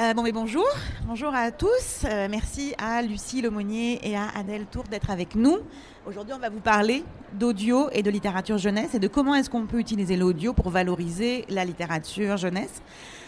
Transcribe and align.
Euh, 0.00 0.14
bon, 0.14 0.22
mais 0.22 0.30
bonjour, 0.30 0.64
bonjour 1.06 1.34
à 1.34 1.50
tous. 1.50 2.04
Euh, 2.04 2.28
merci 2.30 2.72
à 2.78 3.02
Lucie 3.02 3.42
Lemonnier 3.42 3.98
et 4.08 4.16
à 4.16 4.28
Adèle 4.36 4.66
Tour 4.66 4.84
d'être 4.84 5.10
avec 5.10 5.34
nous. 5.34 5.58
Aujourd'hui, 6.06 6.32
on 6.34 6.38
va 6.38 6.50
vous 6.50 6.60
parler 6.60 7.02
d'audio 7.32 7.88
et 7.90 8.04
de 8.04 8.10
littérature 8.10 8.58
jeunesse 8.58 8.94
et 8.94 9.00
de 9.00 9.08
comment 9.08 9.34
est-ce 9.34 9.50
qu'on 9.50 9.66
peut 9.66 9.80
utiliser 9.80 10.16
l'audio 10.16 10.52
pour 10.52 10.70
valoriser 10.70 11.44
la 11.48 11.64
littérature 11.64 12.36
jeunesse 12.36 12.80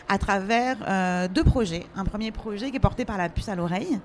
à 0.09 0.17
travers 0.19 0.77
euh, 0.87 1.27
deux 1.27 1.43
projets. 1.43 1.87
Un 1.97 2.05
premier 2.05 2.31
projet 2.31 2.71
qui 2.71 2.77
est 2.77 2.81
porté 2.81 3.05
par 3.05 3.19
la 3.19 3.29
puce 3.29 3.49
à 3.49 3.57
l'oreille 3.57 3.99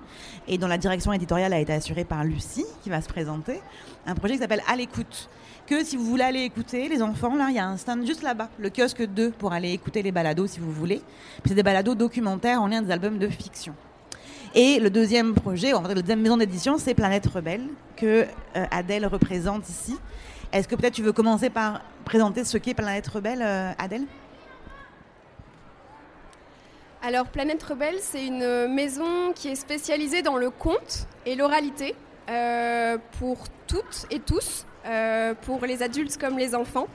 et 0.48 0.58
dont 0.58 0.66
la 0.66 0.76
direction 0.76 1.12
éditoriale 1.12 1.52
a 1.52 1.60
été 1.60 1.72
assurée 1.72 2.04
par 2.04 2.24
Lucie, 2.24 2.66
qui 2.82 2.90
va 2.90 3.00
se 3.00 3.08
présenter. 3.08 3.60
Un 4.06 4.16
projet 4.16 4.34
qui 4.34 4.40
s'appelle 4.40 4.62
À 4.68 4.74
l'écoute. 4.74 5.28
Que 5.66 5.82
si 5.82 5.96
vous 5.96 6.04
voulez 6.04 6.22
aller 6.22 6.42
écouter, 6.42 6.88
les 6.88 7.02
enfants, 7.02 7.34
là, 7.34 7.46
il 7.48 7.56
y 7.56 7.58
a 7.58 7.66
un 7.66 7.76
stand 7.76 8.06
juste 8.06 8.22
là-bas, 8.22 8.48
le 8.58 8.70
kiosque 8.70 9.02
2, 9.02 9.30
pour 9.32 9.52
aller 9.52 9.72
écouter 9.72 10.00
les 10.00 10.12
balados 10.12 10.46
si 10.46 10.60
vous 10.60 10.70
voulez. 10.70 11.02
C'est 11.44 11.54
des 11.54 11.64
balados 11.64 11.96
documentaires 11.96 12.62
en 12.62 12.68
lien 12.68 12.82
des 12.82 12.92
albums 12.92 13.18
de 13.18 13.26
fiction. 13.28 13.74
Et 14.54 14.78
le 14.78 14.90
deuxième 14.90 15.34
projet, 15.34 15.72
en 15.72 15.82
fait, 15.82 15.88
la 15.94 16.02
deuxième 16.02 16.20
maison 16.20 16.36
d'édition, 16.36 16.78
c'est 16.78 16.94
Planète 16.94 17.26
Rebelle, 17.26 17.66
que 17.96 18.26
euh, 18.56 18.64
Adèle 18.70 19.06
représente 19.06 19.68
ici. 19.68 19.96
Est-ce 20.52 20.68
que 20.68 20.76
peut-être 20.76 20.94
tu 20.94 21.02
veux 21.02 21.12
commencer 21.12 21.50
par 21.50 21.82
présenter 22.04 22.44
ce 22.44 22.58
qu'est 22.58 22.74
Planète 22.74 23.08
Rebelle, 23.08 23.42
euh, 23.42 23.72
Adèle? 23.76 24.04
Alors 27.02 27.26
Planète 27.26 27.62
Rebelle, 27.62 27.98
c'est 28.00 28.24
une 28.24 28.68
maison 28.68 29.32
qui 29.34 29.48
est 29.48 29.56
spécialisée 29.56 30.22
dans 30.22 30.36
le 30.36 30.50
conte 30.50 31.06
et 31.24 31.34
l'oralité 31.34 31.94
euh, 32.28 32.98
pour 33.20 33.44
toutes 33.68 34.06
et 34.10 34.18
tous, 34.18 34.65
euh, 34.65 34.65
pour 35.42 35.64
les 35.66 35.82
adultes 35.82 36.16
comme 36.18 36.38
les 36.38 36.54
enfants. 36.54 36.88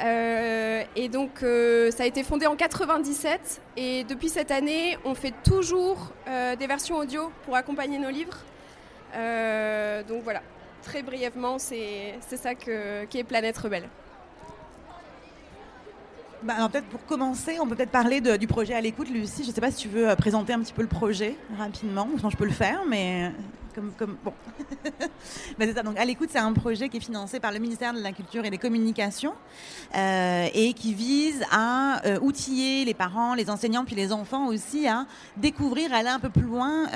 Euh, 0.00 0.82
et 0.96 1.08
donc 1.08 1.40
ça 1.40 2.02
a 2.02 2.06
été 2.06 2.24
fondé 2.24 2.46
en 2.46 2.56
97 2.56 3.60
et 3.76 4.04
depuis 4.04 4.28
cette 4.28 4.50
année, 4.50 4.98
on 5.04 5.14
fait 5.14 5.34
toujours 5.44 6.12
des 6.26 6.66
versions 6.66 6.96
audio 6.96 7.30
pour 7.44 7.56
accompagner 7.56 7.98
nos 7.98 8.10
livres. 8.10 8.38
donc 10.08 10.22
voilà, 10.22 10.42
très 10.82 11.02
brièvement, 11.02 11.58
c'est 11.58 12.18
ça 12.36 12.54
que, 12.54 13.04
qui 13.04 13.18
est 13.18 13.24
Planète 13.24 13.58
Rebelle. 13.58 13.88
Bah, 16.42 16.54
peut-être 16.70 16.86
pour 16.86 17.04
commencer, 17.06 17.58
on 17.60 17.68
peut 17.68 17.76
peut-être 17.76 17.90
parler 17.90 18.20
du 18.20 18.46
projet 18.48 18.74
à 18.74 18.80
l'écoute, 18.80 19.08
Lucie. 19.08 19.44
Je 19.44 19.50
ne 19.50 19.54
sais 19.54 19.60
pas 19.60 19.70
si 19.70 19.76
tu 19.76 19.88
veux 19.88 20.08
euh, 20.08 20.16
présenter 20.16 20.52
un 20.52 20.60
petit 20.60 20.72
peu 20.72 20.82
le 20.82 20.88
projet 20.88 21.36
rapidement. 21.56 22.08
Sinon, 22.16 22.30
je 22.30 22.36
peux 22.36 22.44
le 22.44 22.50
faire, 22.50 22.82
mais 22.88 23.30
comme, 23.74 24.16
bon. 24.24 24.32
Ben, 25.58 25.68
c'est 25.68 25.74
ça. 25.74 25.82
Donc, 25.82 25.98
à 25.98 26.04
l'écoute, 26.04 26.30
c'est 26.32 26.38
un 26.38 26.52
projet 26.52 26.88
qui 26.88 26.96
est 26.96 27.00
financé 27.00 27.40
par 27.40 27.52
le 27.52 27.58
ministère 27.58 27.92
de 27.92 28.00
la 28.00 28.12
Culture 28.12 28.44
et 28.44 28.50
des 28.50 28.58
Communications 28.58 29.34
euh, 29.94 30.48
et 30.52 30.72
qui 30.72 30.94
vise 30.94 31.44
à 31.50 32.04
euh, 32.06 32.18
outiller 32.20 32.84
les 32.84 32.94
parents, 32.94 33.34
les 33.34 33.50
enseignants, 33.50 33.84
puis 33.84 33.94
les 33.94 34.12
enfants 34.12 34.46
aussi 34.46 34.88
à 34.88 35.06
découvrir, 35.36 35.92
aller 35.92 36.08
un 36.08 36.20
peu 36.20 36.30
plus 36.30 36.42
loin 36.42 36.86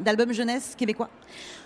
d'albums 0.00 0.32
jeunesse 0.32 0.74
québécois. 0.76 1.10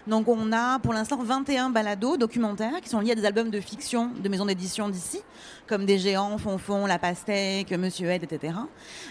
Donc 0.06 0.28
on 0.28 0.52
a 0.52 0.78
pour 0.80 0.92
l'instant 0.92 1.16
21 1.22 1.70
balados 1.70 2.18
documentaires 2.18 2.80
qui 2.82 2.90
sont 2.90 3.00
liés 3.00 3.12
à 3.12 3.14
des 3.14 3.24
albums 3.24 3.48
de 3.48 3.60
fiction 3.60 4.10
de 4.14 4.28
maisons 4.28 4.44
d'édition 4.44 4.88
d'ici, 4.88 5.22
comme 5.66 5.86
Des 5.86 5.98
Géants, 5.98 6.36
Fonfon, 6.38 6.86
La 6.86 6.98
Pastèque, 6.98 7.70
Monsieur 7.72 8.10
Ed, 8.10 8.24
etc. 8.24 8.54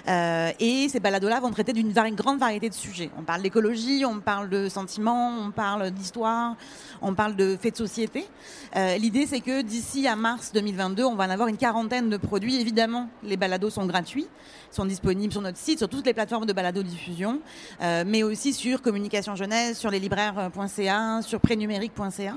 Euh, 0.08 0.52
et 0.60 0.88
ces 0.90 1.00
balados-là 1.00 1.40
vont 1.40 1.52
traiter 1.52 1.74
d'une 1.74 1.92
grande 1.92 2.40
variété 2.40 2.70
de 2.70 2.74
sujets. 2.74 3.10
On 3.18 3.24
parle 3.24 3.42
d'écologie, 3.42 4.06
on 4.06 4.20
parle 4.20 4.50
de 4.50 4.70
sentiments, 4.70 5.36
on 5.40 5.52
parle 5.52 5.92
d'histoire, 5.92 6.56
on 7.02 7.14
parle 7.16 7.36
de 7.36 7.58
faits 7.60 7.74
de 7.74 7.78
société. 7.78 8.28
Euh, 8.76 8.98
l'idée 8.98 9.26
c'est 9.26 9.40
que 9.40 9.62
d'ici 9.62 10.08
à 10.08 10.16
mars 10.16 10.52
2022, 10.54 11.04
on 11.04 11.16
va 11.16 11.26
en 11.26 11.30
avoir 11.30 11.48
une 11.48 11.58
quarantaine 11.58 12.10
de 12.10 12.18
produits. 12.18 12.60
Évidemment, 12.60 13.10
les 13.24 13.38
balados 13.38 13.72
sont 13.72 13.86
gratuits, 13.86 14.28
sont 14.72 14.86
disponibles 14.86 15.34
sur 15.34 15.42
notre 15.42 15.58
site, 15.58 15.80
sur 15.80 15.90
toutes 15.90 16.06
les 16.06 16.14
plateformes 16.14 16.46
de 16.46 16.54
balado 16.54 16.84
diffusion, 16.84 17.40
euh, 17.82 18.04
mais 18.06 18.24
aussi 18.24 18.54
sur 18.54 18.82
Communication 18.82 19.36
Jeunesse, 19.36 19.80
sur 19.80 19.90
les 19.90 20.00
libraires.ca 20.00 21.22
sur 21.22 21.40
prénumérique.ca. 21.40 22.36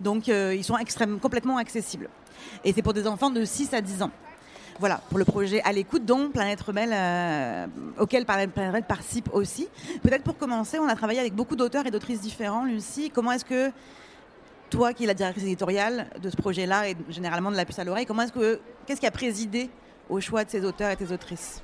Donc 0.00 0.28
ils 0.28 0.62
sont 0.62 0.78
extrêmement, 0.78 1.18
complètement 1.18 1.56
accessibles. 1.56 2.08
Et 2.64 2.72
c'est 2.72 2.82
pour 2.82 2.94
des 2.94 3.06
enfants 3.06 3.30
de 3.30 3.44
6 3.44 3.74
à 3.74 3.80
10 3.80 4.02
ans. 4.02 4.10
Voilà, 4.78 5.00
pour 5.08 5.18
le 5.18 5.24
projet 5.24 5.60
à 5.62 5.72
l'écoute, 5.72 6.04
dont 6.04 6.30
Planète 6.30 6.60
Rebelle, 6.60 6.92
euh, 6.92 7.66
auquel 7.98 8.24
Planète 8.24 8.50
Rebelle 8.56 8.84
participe 8.84 9.28
aussi. 9.32 9.68
Peut-être 10.02 10.22
pour 10.22 10.38
commencer, 10.38 10.78
on 10.78 10.86
a 10.86 10.94
travaillé 10.94 11.18
avec 11.18 11.34
beaucoup 11.34 11.56
d'auteurs 11.56 11.84
et 11.86 11.90
d'autrices 11.90 12.20
différents. 12.20 12.64
Lucie, 12.64 13.10
comment 13.10 13.32
est-ce 13.32 13.44
que 13.44 13.72
toi, 14.70 14.92
qui 14.92 15.02
es 15.02 15.06
la 15.08 15.14
directrice 15.14 15.42
éditoriale 15.42 16.06
de 16.22 16.30
ce 16.30 16.36
projet-là 16.36 16.88
et 16.88 16.96
généralement 17.08 17.50
de 17.50 17.56
la 17.56 17.64
puce 17.64 17.78
à 17.80 17.84
l'oreille, 17.84 18.06
comment 18.06 18.22
est-ce 18.22 18.32
que 18.32 18.60
qu'est-ce 18.86 19.00
qui 19.00 19.06
a 19.06 19.10
présidé 19.10 19.68
au 20.08 20.20
choix 20.20 20.44
de 20.44 20.50
ces 20.50 20.64
auteurs 20.64 20.90
et 20.90 20.96
tes 20.96 21.10
autrices? 21.10 21.60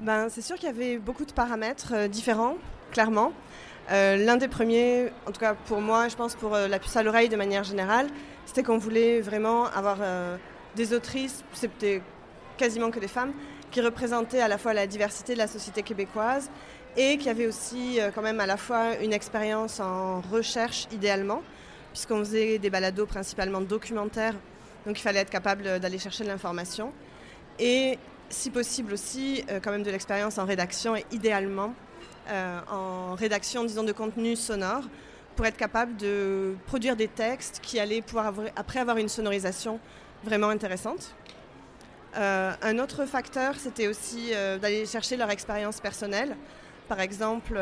Ben, 0.00 0.28
c'est 0.28 0.42
sûr 0.42 0.56
qu'il 0.56 0.66
y 0.66 0.72
avait 0.72 0.98
beaucoup 0.98 1.24
de 1.24 1.32
paramètres 1.32 1.92
euh, 1.94 2.08
différents, 2.08 2.56
clairement. 2.90 3.32
Euh, 3.92 4.16
l'un 4.16 4.36
des 4.36 4.48
premiers, 4.48 5.12
en 5.28 5.30
tout 5.30 5.40
cas 5.40 5.54
pour 5.54 5.80
moi, 5.80 6.08
je 6.08 6.16
pense 6.16 6.34
pour 6.34 6.56
la 6.56 6.78
puce 6.80 6.96
à 6.96 7.04
l'oreille 7.04 7.28
de 7.28 7.36
manière 7.36 7.62
générale, 7.62 8.08
c'était 8.50 8.64
qu'on 8.64 8.78
voulait 8.78 9.20
vraiment 9.20 9.66
avoir 9.66 9.98
euh, 10.00 10.36
des 10.74 10.92
autrices, 10.92 11.44
c'était 11.52 12.02
quasiment 12.58 12.90
que 12.90 12.98
des 12.98 13.06
femmes, 13.06 13.32
qui 13.70 13.80
représentaient 13.80 14.40
à 14.40 14.48
la 14.48 14.58
fois 14.58 14.74
la 14.74 14.88
diversité 14.88 15.34
de 15.34 15.38
la 15.38 15.46
société 15.46 15.84
québécoise 15.84 16.50
et 16.96 17.16
qui 17.16 17.28
avaient 17.28 17.46
aussi 17.46 18.00
quand 18.12 18.22
même 18.22 18.40
à 18.40 18.46
la 18.46 18.56
fois 18.56 18.96
une 19.00 19.12
expérience 19.12 19.78
en 19.78 20.20
recherche 20.20 20.88
idéalement, 20.90 21.42
puisqu'on 21.92 22.18
faisait 22.18 22.58
des 22.58 22.70
balados 22.70 23.06
principalement 23.06 23.60
documentaires, 23.60 24.34
donc 24.84 24.98
il 24.98 25.02
fallait 25.02 25.20
être 25.20 25.30
capable 25.30 25.78
d'aller 25.78 26.00
chercher 26.00 26.24
de 26.24 26.28
l'information, 26.28 26.92
et 27.60 28.00
si 28.30 28.50
possible 28.50 28.94
aussi 28.94 29.44
quand 29.62 29.70
même 29.70 29.84
de 29.84 29.92
l'expérience 29.92 30.38
en 30.38 30.44
rédaction 30.44 30.96
et 30.96 31.06
idéalement 31.12 31.72
euh, 32.28 32.60
en 32.68 33.14
rédaction, 33.14 33.64
disons, 33.64 33.82
de 33.82 33.92
contenu 33.92 34.34
sonore 34.34 34.82
pour 35.40 35.46
être 35.46 35.56
capable 35.56 35.96
de 35.96 36.54
produire 36.66 36.96
des 36.96 37.08
textes 37.08 37.60
qui 37.62 37.80
allaient 37.80 38.02
pouvoir 38.02 38.34
après 38.56 38.78
avoir 38.78 38.98
une 38.98 39.08
sonorisation 39.08 39.80
vraiment 40.22 40.50
intéressante. 40.50 41.14
Euh, 42.18 42.52
un 42.60 42.78
autre 42.78 43.06
facteur, 43.06 43.54
c'était 43.56 43.88
aussi 43.88 44.34
euh, 44.34 44.58
d'aller 44.58 44.84
chercher 44.84 45.16
leur 45.16 45.30
expérience 45.30 45.80
personnelle. 45.80 46.36
Par 46.88 47.00
exemple, 47.00 47.58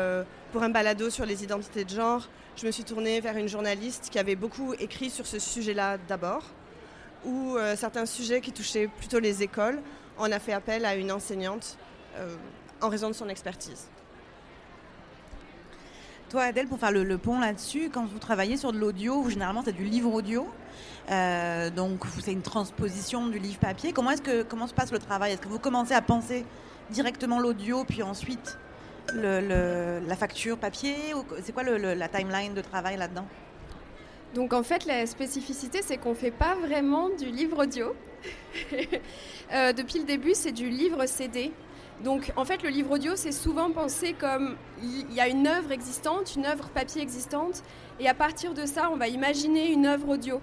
pour 0.51 0.61
un 0.61 0.67
balado 0.67 1.09
sur 1.09 1.25
les 1.25 1.41
identités 1.41 1.85
de 1.85 1.89
genre, 1.89 2.27
je 2.57 2.65
me 2.65 2.71
suis 2.71 2.83
tournée 2.83 3.21
vers 3.21 3.37
une 3.37 3.47
journaliste 3.47 4.09
qui 4.11 4.19
avait 4.19 4.35
beaucoup 4.35 4.73
écrit 4.73 5.09
sur 5.09 5.25
ce 5.25 5.39
sujet-là 5.39 5.99
d'abord, 6.05 6.43
ou 7.23 7.55
certains 7.77 8.05
sujets 8.05 8.41
qui 8.41 8.51
touchaient 8.51 8.87
plutôt 8.87 9.19
les 9.19 9.41
écoles, 9.41 9.79
on 10.17 10.29
a 10.29 10.39
fait 10.39 10.51
appel 10.51 10.83
à 10.83 10.95
une 10.95 11.13
enseignante 11.13 11.77
en 12.81 12.89
raison 12.89 13.07
de 13.07 13.13
son 13.13 13.29
expertise. 13.29 13.87
Toi, 16.29 16.43
Adèle, 16.43 16.67
pour 16.67 16.79
faire 16.79 16.91
le, 16.91 17.17
pont 17.17 17.39
là-dessus, 17.39 17.89
quand 17.91 18.05
vous 18.05 18.19
travaillez 18.19 18.55
sur 18.55 18.71
de 18.71 18.77
l'audio, 18.77 19.27
généralement 19.29 19.63
c'est 19.65 19.75
du 19.75 19.83
livre 19.83 20.13
audio, 20.13 20.47
euh, 21.09 21.71
donc 21.71 22.03
c'est 22.19 22.31
une 22.31 22.43
transposition 22.43 23.27
du 23.27 23.39
livre 23.39 23.57
papier. 23.57 23.93
Comment 23.93 24.11
est-ce 24.11 24.21
que 24.21 24.43
comment 24.43 24.67
se 24.67 24.75
passe 24.75 24.91
le 24.91 24.99
travail? 24.99 25.31
Est-ce 25.31 25.41
que 25.41 25.47
vous 25.47 25.57
commencez 25.57 25.95
à 25.95 26.03
penser 26.03 26.45
directement 26.91 27.39
l'audio, 27.39 27.83
puis 27.83 28.03
ensuite 28.03 28.59
la 29.11 30.15
facture 30.15 30.59
papier? 30.59 30.95
C'est 31.41 31.51
quoi 31.51 31.63
la 31.63 32.07
timeline 32.07 32.53
de 32.53 32.61
travail 32.61 32.97
là-dedans? 32.97 33.25
Donc 34.35 34.53
en 34.53 34.61
fait, 34.61 34.85
la 34.85 35.07
spécificité, 35.07 35.81
c'est 35.81 35.97
qu'on 35.97 36.09
ne 36.09 36.15
fait 36.15 36.29
pas 36.29 36.53
vraiment 36.53 37.09
du 37.09 37.25
livre 37.25 37.63
audio. 37.63 37.95
Euh, 39.51 39.73
depuis 39.73 39.97
le 39.97 40.05
début, 40.05 40.35
c'est 40.35 40.51
du 40.51 40.69
livre 40.69 41.07
CD. 41.07 41.51
Donc 42.03 42.31
en 42.37 42.45
fait, 42.45 42.63
le 42.63 42.69
livre 42.69 42.91
audio, 42.91 43.15
c'est 43.15 43.33
souvent 43.33 43.71
pensé 43.71 44.13
comme 44.13 44.55
il 44.81 45.13
y 45.13 45.19
a 45.19 45.27
une 45.27 45.47
œuvre 45.47 45.71
existante, 45.71 46.35
une 46.35 46.45
œuvre 46.45 46.69
papier 46.69 47.01
existante, 47.01 47.61
et 47.99 48.07
à 48.07 48.13
partir 48.13 48.53
de 48.53 48.65
ça, 48.65 48.89
on 48.91 48.95
va 48.95 49.09
imaginer 49.09 49.71
une 49.71 49.85
œuvre 49.85 50.09
audio. 50.09 50.41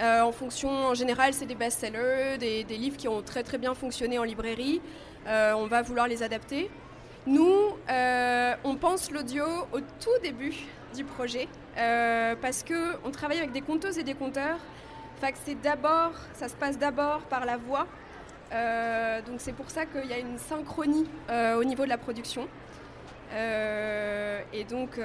Euh, 0.00 0.22
en 0.22 0.32
fonction, 0.32 0.70
en 0.70 0.94
général, 0.94 1.34
c'est 1.34 1.46
des 1.46 1.54
best-sellers, 1.54 2.38
des, 2.38 2.64
livres 2.76 2.96
qui 2.96 3.06
ont 3.06 3.22
très 3.22 3.42
très 3.42 3.58
bien 3.58 3.74
fonctionné 3.74 4.18
en 4.18 4.24
librairie. 4.24 4.80
Euh, 5.26 5.52
on 5.52 5.66
va 5.66 5.82
vouloir 5.82 6.08
les 6.08 6.22
adapter. 6.22 6.70
Nous, 7.26 7.58
euh, 7.90 8.54
on 8.64 8.76
pense 8.76 9.10
l'audio 9.10 9.44
au 9.72 9.80
tout 9.80 10.18
début 10.22 10.54
du 10.94 11.04
projet 11.04 11.48
parce 12.40 12.62
que 12.62 12.96
on 13.04 13.10
travaille 13.10 13.38
avec 13.38 13.52
des 13.52 13.60
conteuses 13.60 13.98
et 13.98 14.04
des 14.04 14.14
conteurs. 14.14 14.58
Fait 15.20 15.34
c'est 15.44 15.60
d'abord, 15.60 16.12
ça 16.34 16.48
se 16.48 16.54
passe 16.54 16.78
d'abord 16.78 17.20
par 17.22 17.44
la 17.44 17.56
voix 17.56 17.86
donc 19.26 19.36
c'est 19.38 19.52
pour 19.52 19.70
ça 19.70 19.86
qu'il 19.86 20.06
y 20.06 20.12
a 20.12 20.18
une 20.18 20.38
synchronie 20.38 21.06
euh, 21.30 21.58
au 21.58 21.64
niveau 21.64 21.84
de 21.84 21.88
la 21.88 21.98
production. 21.98 22.48
Euh, 23.32 24.40
et 24.52 24.64
donc 24.64 25.00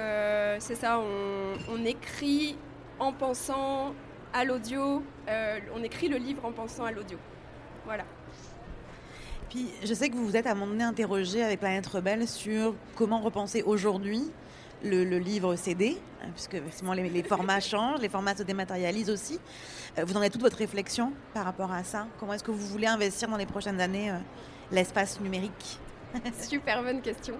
c'est 0.58 0.76
ça, 0.76 1.00
on, 1.00 1.84
écrit 1.84 2.56
en 2.98 3.12
pensant 3.12 3.94
à 4.32 4.44
l'audio, 4.44 5.02
on 5.74 5.82
écrit 5.82 6.08
le 6.08 6.16
livre 6.16 6.44
en 6.44 6.52
pensant 6.52 6.84
à 6.84 6.92
l'audio. 6.92 7.18
Voilà. 7.84 8.04
Puis 9.50 9.68
je 9.84 9.92
sais 9.94 10.08
que 10.08 10.14
vous 10.14 10.24
vous 10.24 10.36
êtes 10.36 10.46
à 10.46 10.52
un 10.52 10.54
moment 10.54 10.70
donné 10.70 10.84
interrogé 10.84 11.42
avec 11.42 11.58
Planète 11.58 11.86
Rebelle 11.88 12.28
sur 12.28 12.76
comment 12.94 13.20
repenser 13.20 13.62
aujourd'hui 13.62 14.30
le, 14.84 15.02
livre 15.18 15.56
CD, 15.56 15.98
puisque 16.34 16.54
effectivement 16.54 16.92
les, 16.92 17.08
les, 17.08 17.22
formats 17.22 17.60
changent, 17.60 18.00
les 18.00 18.08
formats 18.08 18.34
se 18.34 18.42
dématérialisent 18.42 19.10
aussi. 19.10 19.38
Euh, 19.98 20.04
vous 20.04 20.14
en 20.16 20.20
avez 20.20 20.30
toute 20.30 20.42
votre 20.42 20.56
réflexion 20.56 21.12
par 21.34 21.44
rapport 21.44 21.72
à 21.72 21.84
ça? 21.84 22.06
Comment 22.18 22.34
est-ce 22.34 22.44
que 22.44 22.50
vous 22.50 22.66
voulez 22.66 22.86
investir 22.86 23.28
dans 23.28 23.36
les 23.36 23.46
prochaines 23.46 23.80
années 23.80 24.10
euh, 24.10 24.18
l'espace 24.70 25.20
numérique? 25.20 25.78
Super 26.40 26.82
bonne 26.82 27.00
question. 27.00 27.36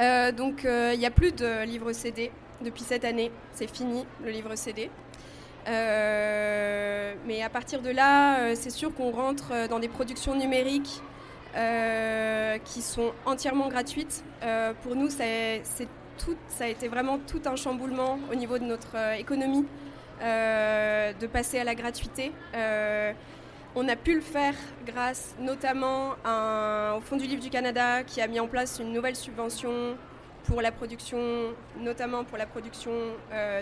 Euh, 0.00 0.32
donc 0.32 0.64
il 0.64 0.98
n'y 0.98 1.06
a 1.06 1.10
plus 1.10 1.32
de 1.32 1.64
livre 1.64 1.92
CD 1.92 2.30
depuis 2.60 2.82
cette 2.82 3.04
année, 3.04 3.30
c'est 3.52 3.70
fini 3.70 4.04
le 4.22 4.30
livre 4.30 4.54
CD. 4.56 4.90
mais 5.66 7.42
à 7.42 7.48
partir 7.48 7.80
de 7.80 7.90
là, 7.90 8.54
c'est 8.54 8.70
sûr 8.70 8.94
qu'on 8.94 9.10
rentre 9.10 9.68
dans 9.68 9.78
des 9.78 9.88
productions 9.88 10.34
numériques 10.34 11.00
qui 12.64 12.82
sont 12.82 13.12
entièrement 13.26 13.68
gratuites. 13.68 14.24
pour 14.82 14.96
nous, 14.96 15.08
ça 15.10 16.64
a 16.64 16.68
été 16.68 16.88
vraiment 16.88 17.18
tout 17.18 17.42
un 17.46 17.56
chamboulement 17.56 18.18
au 18.30 18.34
niveau 18.34 18.58
de 18.58 18.64
notre 18.64 18.96
euh, 18.96 19.14
économie 19.14 19.66
euh, 20.22 21.12
de 21.12 21.26
passer 21.26 21.58
à 21.58 21.64
la 21.64 21.74
gratuité. 21.74 22.32
Euh, 22.54 23.12
on 23.74 23.88
a 23.88 23.96
pu 23.96 24.14
le 24.14 24.20
faire 24.20 24.54
grâce 24.86 25.34
notamment 25.40 26.10
au 26.96 27.00
Fonds 27.00 27.16
du 27.16 27.26
Livre 27.26 27.42
du 27.42 27.50
Canada 27.50 28.04
qui 28.04 28.20
a 28.20 28.28
mis 28.28 28.38
en 28.38 28.46
place 28.46 28.78
une 28.78 28.92
nouvelle 28.92 29.16
subvention 29.16 29.96
pour 30.44 30.62
la 30.62 30.70
production, 30.70 31.18
notamment 31.80 32.22
pour 32.22 32.38
la 32.38 32.46
production 32.46 32.92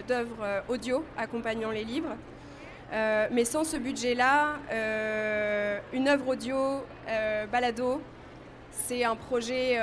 d'œuvres 0.06 0.64
audio 0.68 1.02
accompagnant 1.16 1.70
les 1.70 1.84
livres. 1.84 2.14
Mais 2.92 3.44
sans 3.44 3.64
ce 3.64 3.76
budget-là, 3.76 4.54
une 5.92 6.08
œuvre 6.08 6.28
audio, 6.28 6.84
balado, 7.50 8.00
c'est 8.70 9.04
un 9.04 9.16
projet 9.16 9.78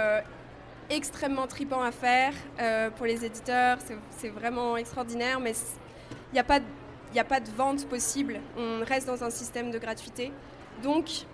extrêmement 0.89 1.47
tripant 1.47 1.81
à 1.81 1.91
faire 1.91 2.33
euh, 2.59 2.89
pour 2.89 3.05
les 3.05 3.23
éditeurs. 3.25 3.77
C'est 4.17 4.29
vraiment 4.29 4.77
extraordinaire, 4.77 5.39
mais 5.39 5.53
il 6.31 6.33
n'y 6.33 6.39
a, 6.39 6.43
pas 6.43 6.59
de, 7.39 7.51
vente 7.51 7.87
possible. 7.87 8.39
On 8.57 8.83
reste 8.83 9.07
dans 9.07 9.23
un 9.23 9.29
système 9.29 9.71
de 9.71 9.77
gratuité. 9.77 10.31
Donc, 10.83 11.25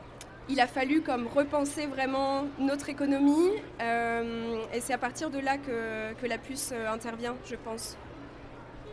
il 0.48 0.60
a 0.60 0.68
fallu 0.68 1.02
comme 1.02 1.28
repenser 1.28 1.88
vraiment 1.88 2.46
notre 2.60 2.90
économie. 2.90 3.52
Euh, 3.82 4.58
et 4.74 4.82
c'est 4.82 4.94
à 4.94 4.98
partir 4.98 5.30
de 5.30 5.40
là 5.40 5.58
que, 5.58 6.28
la 6.28 6.38
puce 6.38 6.72
euh, 6.74 6.92
intervient, 6.92 7.36
je 7.46 7.56
pense. 7.56 7.98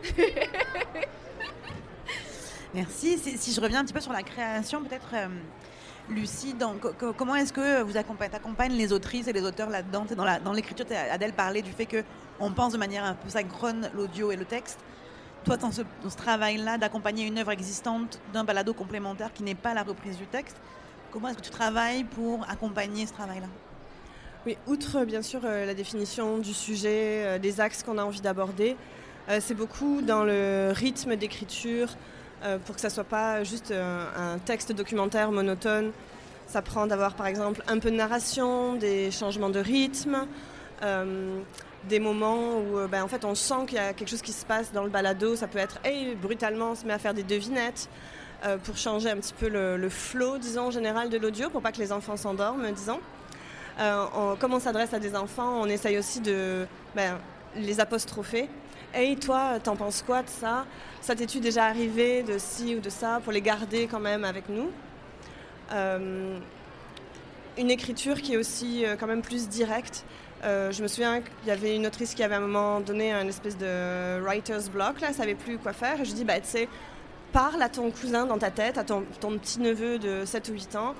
Merci. 2.73 3.19
Si, 3.19 3.53
je 3.53 3.61
reviens 3.61 3.81
un 3.81 3.83
petit 3.83 3.93
peu 3.93 4.01
sur 4.01 4.13
la 4.13 4.23
création, 4.23 4.83
peut-être 4.83 5.13
Lucie, 6.09 6.55
comment 7.17 7.35
est-ce 7.35 7.53
que 7.53 7.81
vous 7.83 7.95
accompagnez 7.97 8.75
les 8.75 8.91
autrices 8.91 9.27
et 9.27 9.33
les 9.33 9.43
auteurs 9.43 9.69
là-dedans? 9.69 10.05
Dans 10.43 10.53
l'écriture, 10.53 10.85
Adèle 11.11 11.33
parlait 11.33 11.61
du 11.61 11.71
fait 11.71 11.85
qu'on 11.85 12.51
pense 12.51 12.73
de 12.73 12.77
manière 12.77 13.03
un 13.03 13.13
peu 13.13 13.29
synchrone 13.29 13.89
l'audio 13.93 14.31
et 14.31 14.35
le 14.35 14.45
texte. 14.45 14.79
Toi, 15.45 15.57
dans 15.57 15.71
ce, 15.71 15.81
travail-là 16.17 16.77
d'accompagner 16.77 17.27
une 17.27 17.37
œuvre 17.37 17.51
existante 17.51 18.19
d'un 18.33 18.43
balado 18.43 18.73
complémentaire 18.73 19.31
qui 19.33 19.43
n'est 19.43 19.55
pas 19.55 19.73
la 19.73 19.83
reprise 19.83 20.17
du 20.17 20.25
texte, 20.25 20.57
comment 21.11 21.27
est-ce 21.27 21.37
que 21.37 21.43
tu 21.43 21.51
travailles 21.51 22.05
pour 22.05 22.43
accompagner 22.49 23.05
ce 23.05 23.13
travail-là? 23.13 23.47
Oui, 24.45 24.57
outre 24.67 25.05
bien 25.05 25.21
sûr 25.21 25.41
euh, 25.45 25.65
la 25.65 25.73
définition 25.73 26.37
du 26.37 26.53
sujet, 26.53 27.23
euh, 27.25 27.39
des 27.39 27.61
axes 27.61 27.83
qu'on 27.83 27.97
a 27.97 28.03
envie 28.03 28.19
d'aborder, 28.19 28.75
euh, 29.29 29.39
c'est 29.41 29.53
beaucoup 29.53 30.01
dans 30.01 30.25
le 30.25 30.71
rythme 30.73 31.15
d'écriture, 31.15 31.89
euh, 31.89 32.22
pour 32.65 32.75
que 32.75 32.81
ça 32.81 32.89
soit 32.89 33.03
pas 33.03 33.43
juste 33.43 33.71
un, 33.71 34.37
texte 34.39 34.71
documentaire 34.71 35.31
monotone. 35.31 35.91
Ça 36.47 36.61
prend 36.61 36.87
d'avoir 36.87 37.15
par 37.15 37.27
exemple 37.27 37.63
un 37.67 37.79
peu 37.79 37.89
de 37.89 37.95
narration, 37.95 38.75
des 38.75 39.11
changements 39.11 39.49
de 39.49 39.59
rythme, 39.59 40.27
euh, 40.83 41.39
des 41.89 41.99
moments 41.99 42.59
où 42.59 42.77
euh, 42.77 42.87
ben, 42.87 43.03
en 43.03 43.07
fait 43.07 43.25
on 43.25 43.35
sent 43.35 43.65
qu'il 43.67 43.77
y 43.77 43.79
a 43.79 43.93
quelque 43.93 44.09
chose 44.09 44.21
qui 44.21 44.33
se 44.33 44.45
passe 44.45 44.71
dans 44.71 44.83
le 44.83 44.89
balado. 44.89 45.35
Ça 45.35 45.47
peut 45.47 45.59
être 45.59 45.79
hey, 45.83 46.15
brutalement 46.15 46.71
on 46.71 46.75
se 46.75 46.85
met 46.85 46.93
à 46.93 46.99
faire 46.99 47.13
des 47.13 47.23
devinettes 47.23 47.89
pour 48.65 48.75
changer 48.75 49.09
un 49.09 49.15
petit 49.15 49.33
peu 49.33 49.47
le, 49.47 49.87
flow, 49.87 50.37
disons, 50.37 50.69
général 50.69 51.09
de 51.09 51.17
l'audio, 51.17 51.49
pour 51.49 51.61
pas 51.61 51.71
que 51.71 51.77
les 51.77 51.93
enfants 51.93 52.17
s'endorment, 52.17 52.69
disons. 52.73 52.99
comme 53.77 54.53
on 54.53 54.59
s'adresse 54.59 54.93
à 54.93 54.99
des 54.99 55.15
enfants, 55.15 55.61
on 55.61 55.67
essaye 55.67 55.97
aussi 55.97 56.19
de 56.19 56.67
ben, 56.93 57.19
les 57.55 57.79
apostropher 57.79 58.49
Hey, 58.95 59.15
toi, 59.17 59.59
t'en 59.59 59.75
penses 59.75 60.03
quoi 60.03 60.21
de 60.21 60.29
ça? 60.29 60.67
Ça 61.01 61.15
t'es-tu 61.15 61.39
déjà 61.39 61.65
arrivé 61.65 62.21
de 62.21 62.37
ci 62.37 62.75
ou 62.75 62.79
de 62.79 62.91
ça 62.91 63.21
pour 63.23 63.33
les 63.33 63.41
garder 63.41 63.87
quand 63.87 63.99
même 63.99 64.23
avec 64.23 64.49
nous? 64.49 64.69
Euh, 65.71 66.37
Une 67.57 67.71
écriture 67.71 68.21
qui 68.21 68.35
est 68.35 68.37
aussi 68.37 68.85
euh, 68.85 68.95
quand 68.95 69.07
même 69.07 69.23
plus 69.23 69.49
directe. 69.49 70.05
Euh, 70.43 70.71
je 70.71 70.83
me 70.83 70.87
souviens 70.87 71.21
qu'il 71.21 71.47
y 71.47 71.49
avait 71.49 71.75
une 71.75 71.87
autrice 71.87 72.13
qui 72.13 72.21
avait 72.21 72.35
à 72.35 72.37
un 72.37 72.41
moment 72.41 72.81
donné 72.81 73.11
un 73.11 73.27
espèce 73.27 73.57
de 73.57 74.21
writer's 74.21 74.69
block, 74.69 75.01
là, 75.01 75.07
elle 75.09 75.15
savait 75.15 75.33
plus 75.33 75.57
quoi 75.57 75.73
faire. 75.73 75.99
Et 75.99 76.05
je 76.05 76.13
dis, 76.13 76.23
bah, 76.23 76.35
parle 77.31 77.63
à 77.63 77.69
ton 77.69 77.89
cousin 77.89 78.27
dans 78.27 78.37
ta 78.37 78.51
tête, 78.51 78.77
à 78.77 78.83
ton, 78.83 79.05
petit 79.39 79.59
neveu 79.59 79.97
de 79.97 80.23
7 80.23 80.49
ou 80.49 80.51
8 80.51 80.75
ans, 80.75 80.93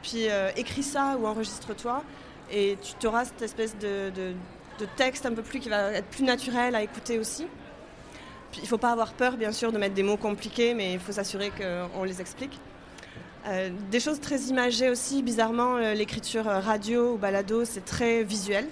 puis 0.00 0.26
écris 0.54 0.84
ça 0.84 1.16
ou 1.18 1.26
enregistre-toi, 1.26 2.04
et 2.52 2.78
tu 3.00 3.06
auras 3.08 3.24
cette 3.24 3.42
espèce 3.42 3.76
de 3.78 4.12
texte 4.96 5.26
un 5.26 5.32
peu 5.32 5.42
plus 5.42 5.60
qui 5.60 5.68
va 5.68 5.92
être 5.92 6.06
plus 6.06 6.24
naturel 6.24 6.74
à 6.74 6.82
écouter 6.82 7.18
aussi. 7.18 7.46
il 8.56 8.62
ne 8.62 8.66
faut 8.66 8.78
pas 8.78 8.90
avoir 8.90 9.12
peur, 9.12 9.36
bien 9.36 9.52
sûr, 9.52 9.72
de 9.72 9.78
mettre 9.78 9.94
des 9.94 10.02
mots 10.02 10.16
compliqués, 10.16 10.74
mais 10.74 10.94
il 10.94 11.00
faut 11.00 11.12
s'assurer 11.12 11.50
qu'on 11.50 12.04
les 12.04 12.20
explique. 12.20 12.58
Euh, 13.46 13.70
des 13.90 13.98
choses 13.98 14.20
très 14.20 14.38
imagées 14.42 14.88
aussi, 14.88 15.22
bizarrement, 15.22 15.76
euh, 15.76 15.94
l'écriture 15.94 16.44
radio 16.44 17.14
ou 17.14 17.16
balado, 17.18 17.64
c'est 17.64 17.84
très 17.84 18.22
visuel. 18.22 18.66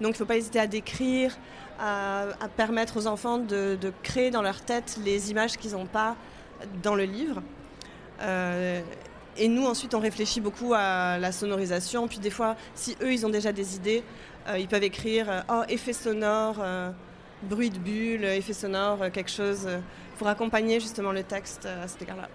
Donc 0.00 0.10
il 0.10 0.12
ne 0.12 0.16
faut 0.16 0.24
pas 0.26 0.36
hésiter 0.36 0.60
à 0.60 0.66
décrire, 0.66 1.36
à, 1.80 2.26
permettre 2.56 2.96
aux 2.96 3.06
enfants 3.06 3.38
de, 3.38 3.78
créer 4.02 4.30
dans 4.30 4.42
leur 4.42 4.60
tête 4.60 4.98
les 5.04 5.30
images 5.30 5.56
qu'ils 5.56 5.72
n'ont 5.72 5.86
pas 5.86 6.16
dans 6.82 6.94
le 6.94 7.04
livre. 7.04 7.42
Euh, 8.20 8.80
et 9.36 9.48
nous, 9.48 9.66
ensuite, 9.66 9.94
on 9.94 9.98
réfléchit 9.98 10.40
beaucoup 10.40 10.74
à 10.74 11.18
la 11.18 11.32
sonorisation. 11.32 12.06
Puis 12.06 12.18
des 12.18 12.30
fois, 12.30 12.56
si 12.74 12.96
eux, 13.02 13.12
ils 13.12 13.26
ont 13.26 13.30
déjà 13.30 13.52
des 13.52 13.76
idées, 13.76 14.02
euh, 14.02 14.33
ils 14.58 14.68
peuvent 14.68 14.82
écrire 14.82 15.30
euh, 15.30 15.40
oh, 15.50 15.62
effet 15.68 15.92
sonore, 15.92 16.56
euh, 16.60 16.90
bruit 17.42 17.70
de 17.70 17.78
bulle, 17.78 18.24
effet 18.24 18.52
sonore, 18.52 19.10
quelque 19.12 19.30
chose 19.30 19.68
pour 20.18 20.28
accompagner 20.28 20.80
justement 20.80 21.12
le 21.12 21.22
texte 21.22 21.66
à 21.66 21.88
cet 21.88 22.02
égard-là. 22.02 22.28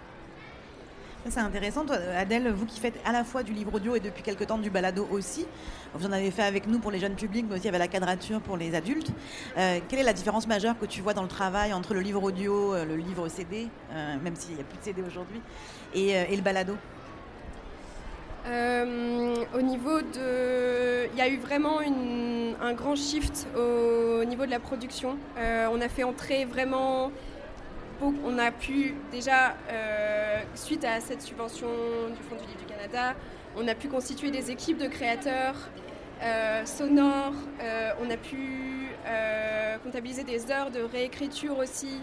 C'est 1.27 1.41
intéressant, 1.41 1.85
Adèle, 2.15 2.50
vous 2.51 2.65
qui 2.65 2.79
faites 2.79 2.97
à 3.06 3.11
la 3.11 3.25
fois 3.25 3.44
du 3.44 3.51
livre 3.51 3.73
audio 3.73 3.95
et 3.95 4.00
depuis 4.00 4.23
quelque 4.23 4.45
temps 4.45 4.57
du 4.57 4.69
balado 4.69 5.06
aussi. 5.11 5.45
Vous 5.94 6.07
en 6.07 6.13
avez 6.13 6.31
fait 6.31 6.44
avec 6.44 6.65
nous 6.65 6.79
pour 6.79 6.91
les 6.91 7.00
jeunes 7.00 7.15
publics, 7.15 7.45
mais 7.50 7.57
aussi 7.57 7.67
avec 7.67 7.79
la 7.79 7.89
quadrature 7.89 8.39
pour 8.39 8.56
les 8.56 8.73
adultes. 8.73 9.11
quelle 9.56 9.99
est 9.99 10.04
la 10.04 10.13
différence 10.13 10.47
majeure 10.47 10.80
que 10.80 10.85
tu 10.85 11.01
vois 11.01 11.13
dans 11.13 11.21
le 11.21 11.28
travail 11.28 11.73
entre 11.73 11.94
le 11.94 11.99
livre 11.99 12.23
audio, 12.23 12.73
le 12.85 12.95
livre 12.95 13.28
CD, 13.28 13.68
même 14.23 14.35
s'il 14.35 14.56
n'y 14.56 14.61
a 14.61 14.63
plus 14.63 14.78
de 14.78 14.83
CD 14.83 15.01
aujourd'hui, 15.01 15.42
et 15.94 16.33
le 16.33 16.42
balado? 16.42 16.78
Euh, 18.49 19.35
au 19.53 19.61
niveau 19.61 20.01
de. 20.01 21.07
Il 21.13 21.18
y 21.18 21.21
a 21.21 21.27
eu 21.27 21.37
vraiment 21.37 21.79
un 21.79 22.73
grand 22.73 22.95
shift 22.95 23.47
au, 23.56 24.23
niveau 24.25 24.45
de 24.45 24.51
la 24.51 24.59
production. 24.59 25.18
Euh, 25.37 25.68
on 25.71 25.79
a 25.81 25.89
fait 25.89 26.03
entrer 26.03 26.45
vraiment. 26.45 27.11
On 28.01 28.37
a 28.37 28.51
pu 28.51 28.95
déjà, 29.11 29.56
euh, 29.69 30.39
suite 30.56 30.85
à 30.85 31.01
cette 31.01 31.21
subvention 31.21 31.68
du 32.15 32.23
Fonds 32.23 32.37
du 32.37 32.47
Livre 32.47 32.59
du 32.59 32.65
Canada, 32.65 33.13
on 33.57 33.68
a 33.68 33.75
pu 33.75 33.89
constituer 33.89 34.31
des 34.31 34.51
équipes 34.51 34.77
de 34.77 34.87
créateurs 34.87 35.56
sonores. 36.63 37.33
on 38.01 38.09
a 38.09 38.15
pu 38.15 38.87
comptabiliser 39.83 40.23
des 40.23 40.49
heures 40.49 40.71
de 40.71 40.79
réécriture 40.79 41.57
aussi 41.57 41.99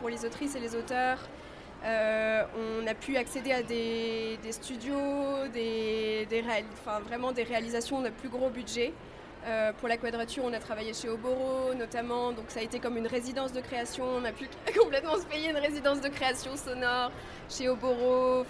pour 0.00 0.08
les 0.08 0.24
autrices 0.24 0.56
et 0.56 0.60
les 0.60 0.74
auteurs. 0.74 1.18
Euh, 1.84 2.44
on 2.56 2.86
a 2.86 2.94
pu 2.94 3.16
accéder 3.16 3.52
à 3.52 3.62
des, 3.62 4.38
studios, 4.50 5.48
des, 5.52 6.26
vraiment 7.04 7.32
des 7.32 7.42
réalisations 7.42 8.02
de 8.02 8.10
plus 8.10 8.28
gros 8.28 8.50
budget. 8.50 8.92
Euh, 9.44 9.72
pour 9.72 9.88
la 9.88 9.96
quadrature, 9.96 10.44
on 10.46 10.52
a 10.52 10.60
travaillé 10.60 10.94
chez 10.94 11.08
Oboro 11.08 11.74
notamment, 11.74 12.30
donc 12.30 12.44
ça 12.48 12.60
a 12.60 12.62
été 12.62 12.78
comme 12.78 12.96
une 12.96 13.08
résidence 13.08 13.52
de 13.52 13.60
création. 13.60 14.04
On 14.04 14.24
a 14.24 14.30
pu 14.30 14.48
complètement 14.78 15.16
se 15.16 15.26
payer 15.26 15.50
une 15.50 15.56
résidence 15.56 16.00
de 16.00 16.08
création 16.08 16.56
sonore 16.56 17.10
chez 17.50 17.68
Oboro. 17.68 18.44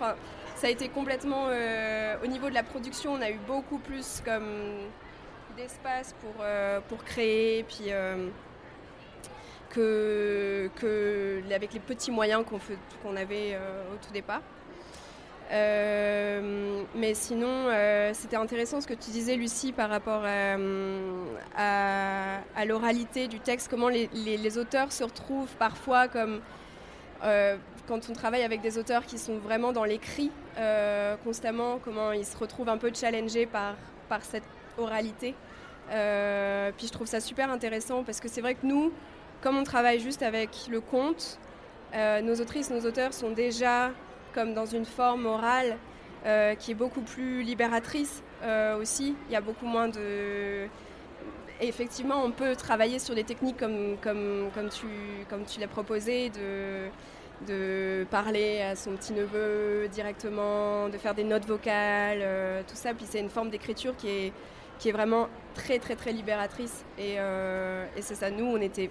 Ça 0.57 0.67
a 0.67 0.71
été 0.71 0.91
complètement 0.91 1.47
euh, 1.49 2.17
au 2.23 2.27
niveau 2.27 2.51
de 2.51 2.55
la 2.55 2.63
production, 2.63 3.15
on 3.15 3.23
a 3.23 3.31
eu 3.31 3.39
beaucoup 3.47 3.79
plus 3.79 4.23
d'espace 5.57 6.15
pour, 6.89 7.05
créer. 7.05 7.65
Que, 9.73 11.43
avec 11.53 11.73
les 11.73 11.81
petits 11.81 12.11
moyens 12.11 12.45
qu'on 12.45 12.59
qu'on 13.03 13.17
avait 13.17 13.55
euh, 13.55 13.85
au 13.93 13.97
tout 14.05 14.13
départ. 14.13 14.43
Euh, 15.51 16.83
mais 16.95 17.15
sinon, 17.15 17.69
euh, 17.69 18.13
c'était 18.15 18.37
intéressant 18.37 18.81
ce 18.81 18.87
que 18.87 18.95
tu 18.95 19.11
disais, 19.11 19.37
Lucie, 19.37 19.73
par 19.73 19.91
rapport 19.91 20.23
à, 20.25 20.57
l'oralité 22.65 23.29
du 23.29 23.41
texte, 23.41 23.69
comment 23.69 23.89
les, 23.89 24.59
auteurs 24.59 24.93
se 24.93 25.05
retrouvent 25.05 25.55
parfois 25.59 26.09
comme 26.09 26.41
quand 27.89 28.09
on 28.09 28.13
travaille 28.13 28.43
avec 28.43 28.63
des 28.63 28.79
auteurs 28.79 29.05
qui 29.05 29.19
sont 29.19 29.39
vraiment 29.39 29.73
dans 29.73 29.85
l'écrit 29.85 30.31
constamment, 31.25 31.79
comment 31.85 32.13
ils 32.13 32.25
se 32.25 32.37
retrouvent 32.37 32.69
un 32.69 32.79
peu 32.79 32.93
challengés 32.95 33.47
par, 33.47 33.75
par 34.09 34.25
cette 34.25 34.45
oralité. 34.79 35.35
Puis 35.89 36.87
je 36.87 36.93
trouve 36.93 37.07
ça 37.07 37.21
super 37.21 37.51
intéressant 37.51 38.05
parce 38.05 38.21
que 38.21 38.29
c'est 38.29 38.41
vrai 38.41 38.55
que 38.55 38.65
nous, 38.65 38.93
comme 39.43 39.59
on 39.59 39.65
travaille 39.65 40.01
juste 40.01 40.23
avec 40.23 40.51
le 40.71 40.81
conte, 40.81 41.39
nos 41.95 42.35
autrices, 42.41 42.71
nos 42.71 42.87
auteurs 42.87 43.13
sont 43.13 43.31
déjà 43.31 43.91
comme 44.35 44.55
dans 44.55 44.67
une 44.67 44.87
forme 44.87 45.27
orale 45.27 45.77
qui 46.59 46.71
est 46.71 46.75
beaucoup 46.75 47.03
plus 47.03 47.43
libératrice 47.43 48.23
aussi. 48.81 49.15
Il 49.29 49.33
y 49.33 49.37
a 49.37 49.41
beaucoup 49.41 49.67
moins 49.67 49.89
de 49.89 50.69
effectivement, 51.63 52.23
on 52.25 52.31
peut 52.31 52.57
travailler 52.57 52.99
sur 52.99 53.15
des 53.15 53.25
techniques 53.25 53.57
comme, 53.57 53.97
comme, 54.03 54.51
comme 54.55 54.69
tu, 54.69 54.87
comme 55.31 55.45
tu 55.45 55.61
l'as 55.61 55.69
proposé, 55.69 56.31
de, 56.31 56.89
de 57.47 58.05
parler 58.11 58.61
à 58.63 58.77
son 58.77 58.93
petit-neveu 58.93 59.89
directement, 59.89 60.89
de 60.89 60.99
faire 60.99 61.15
des 61.15 61.25
notes 61.25 61.47
vocales, 61.47 62.21
euh, 62.21 62.63
tout 62.67 62.75
ça. 62.75 62.95
Puis 62.95 63.07
c'est 63.09 63.21
une 63.21 63.31
forme 63.31 63.51
d'écriture 63.51 63.97
qui 63.97 64.09
est, 64.09 64.33
qui 64.79 64.89
est 64.89 64.93
vraiment 64.93 65.29
très, 65.55 65.79
très, 65.79 65.95
très 65.95 66.13
libératrice. 66.13 66.85
Et, 66.99 67.15
euh, 67.19 67.87
et 67.97 68.03
c'est 68.03 68.17
ça, 68.17 68.31
nous, 68.31 68.47
on 68.47 68.61
était... 68.61 68.91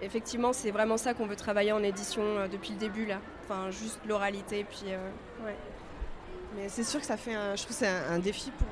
Effectivement, 0.00 0.52
c'est 0.52 0.70
vraiment 0.70 0.96
ça 0.96 1.14
qu'on 1.14 1.26
veut 1.26 1.36
travailler 1.36 1.72
en 1.72 1.82
édition 1.82 2.22
euh, 2.22 2.48
depuis 2.48 2.70
le 2.70 2.78
début, 2.78 3.06
là. 3.06 3.18
Enfin, 3.44 3.70
juste 3.70 4.00
l'oralité, 4.06 4.64
puis... 4.68 4.90
ouais. 5.44 5.56
Mais 6.56 6.68
c'est 6.68 6.84
sûr 6.84 7.00
que 7.00 7.06
ça 7.06 7.16
fait 7.16 7.34
un... 7.34 7.56
Je 7.56 7.62
trouve 7.62 7.76
que 7.76 7.84
c'est 7.84 7.88
un 7.88 8.18
défi 8.18 8.50
pour 8.50 8.68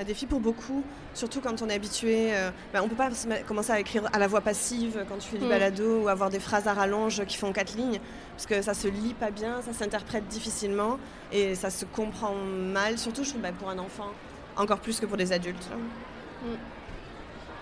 un 0.00 0.04
défi 0.04 0.26
pour 0.26 0.40
beaucoup, 0.40 0.82
surtout 1.14 1.40
quand 1.40 1.60
on 1.62 1.68
est 1.68 1.74
habitué. 1.74 2.34
Euh, 2.34 2.50
ben, 2.72 2.80
on 2.80 2.84
ne 2.84 2.88
peut 2.88 2.96
pas 2.96 3.10
commencer 3.46 3.72
à 3.72 3.80
écrire 3.80 4.08
à 4.12 4.18
la 4.18 4.26
voix 4.26 4.40
passive 4.40 5.04
quand 5.08 5.18
tu 5.18 5.28
fais 5.28 5.38
du 5.38 5.44
mm. 5.44 5.48
balado 5.48 6.02
ou 6.02 6.08
avoir 6.08 6.30
des 6.30 6.40
phrases 6.40 6.66
à 6.66 6.72
rallonge 6.72 7.24
qui 7.26 7.36
font 7.36 7.52
quatre 7.52 7.74
lignes, 7.74 8.00
parce 8.32 8.46
que 8.46 8.62
ça 8.62 8.74
se 8.74 8.88
lit 8.88 9.14
pas 9.14 9.30
bien, 9.30 9.60
ça 9.62 9.72
s'interprète 9.72 10.26
difficilement 10.28 10.98
et 11.32 11.54
ça 11.54 11.70
se 11.70 11.84
comprend 11.84 12.34
mal, 12.34 12.98
surtout 12.98 13.24
je 13.24 13.30
trouve 13.30 13.42
ben, 13.42 13.54
pour 13.54 13.68
un 13.68 13.78
enfant, 13.78 14.10
encore 14.56 14.80
plus 14.80 15.00
que 15.00 15.06
pour 15.06 15.16
des 15.16 15.32
adultes. 15.32 15.68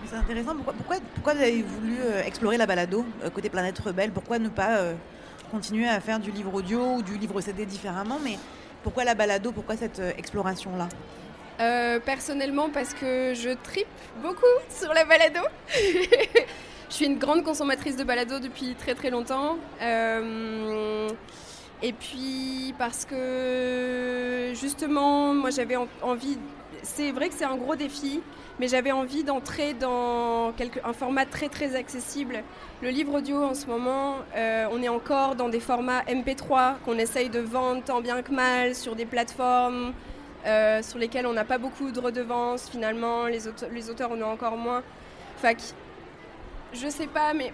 C'est 0.05 0.15
intéressant. 0.15 0.55
Pourquoi, 0.55 0.97
pourquoi, 1.13 1.33
vous 1.33 1.41
avez 1.41 1.61
voulu 1.61 1.97
euh, 1.99 2.23
explorer 2.23 2.57
la 2.57 2.65
balado 2.65 3.05
euh, 3.23 3.29
côté 3.29 3.49
Planète 3.49 3.77
Rebelle? 3.79 4.11
Pourquoi 4.11 4.39
ne 4.39 4.49
pas 4.49 4.79
continuer 5.51 5.87
à 5.87 5.99
faire 5.99 6.19
du 6.19 6.31
livre 6.31 6.53
audio 6.53 6.95
ou 6.95 7.01
du 7.01 7.17
livre 7.17 7.39
CD 7.41 7.65
différemment? 7.65 8.19
Mais 8.23 8.37
pourquoi 8.83 9.03
la 9.03 9.15
balado? 9.15 9.51
Pourquoi 9.51 9.75
cette 9.75 10.01
exploration-là? 10.17 10.87
Euh, 11.59 11.99
personnellement, 11.99 12.69
parce 12.69 12.93
que 12.93 13.33
je 13.35 13.49
tripe 13.63 13.87
beaucoup 14.21 14.45
sur 14.69 14.93
la 14.93 15.03
balado. 15.03 15.41
je 16.89 16.93
suis 16.93 17.05
une 17.05 17.19
grande 17.19 17.43
consommatrice 17.43 17.97
de 17.97 18.05
balado 18.05 18.39
depuis 18.39 18.75
très 18.75 18.95
très 18.95 19.09
longtemps. 19.09 19.57
Euh, 19.81 21.09
et 21.83 21.91
puis 21.91 22.73
parce 22.77 23.03
que 23.03 24.53
justement, 24.55 25.33
moi 25.33 25.49
j'avais 25.49 25.75
envie. 26.01 26.37
C'est 26.81 27.11
vrai 27.11 27.27
que 27.27 27.35
c'est 27.35 27.45
un 27.45 27.57
gros 27.57 27.75
défi, 27.75 28.21
mais 28.59 28.67
j'avais 28.67 28.91
envie 28.91 29.23
d'entrer 29.23 29.73
dans 29.73 30.53
un 30.83 30.93
format 30.93 31.25
très 31.25 31.47
très 31.47 31.75
accessible. 31.75 32.43
Le 32.81 32.89
livre 32.89 33.15
audio 33.15 33.43
en 33.43 33.53
ce 33.53 33.65
moment, 33.67 34.17
euh, 34.35 34.67
on 34.71 34.83
est 34.83 34.89
encore 34.89 35.35
dans 35.35 35.49
des 35.49 35.61
formats 35.61 36.01
MP3 36.03 36.75
qu'on 36.83 36.97
essaye 36.97 37.29
de 37.29 37.39
vendre 37.39 37.83
tant 37.83 38.01
bien 38.01 38.21
que 38.21 38.31
mal 38.31 38.75
sur 38.75 38.95
des 38.95 39.05
plateformes. 39.05 39.93
Euh, 40.45 40.81
sur 40.81 40.99
lesquels 40.99 41.27
on 41.27 41.33
n'a 41.33 41.43
pas 41.43 41.57
beaucoup 41.57 41.91
de 41.91 41.99
redevances 41.99 42.69
finalement, 42.69 43.25
les, 43.25 43.45
auteurs, 43.89 44.11
en 44.11 44.21
ont 44.21 44.31
encore 44.31 44.55
moins. 44.55 44.83
Enfin, 45.37 45.51
je 46.71 46.87
sais 46.87 47.07
pas, 47.07 47.33
mais 47.33 47.51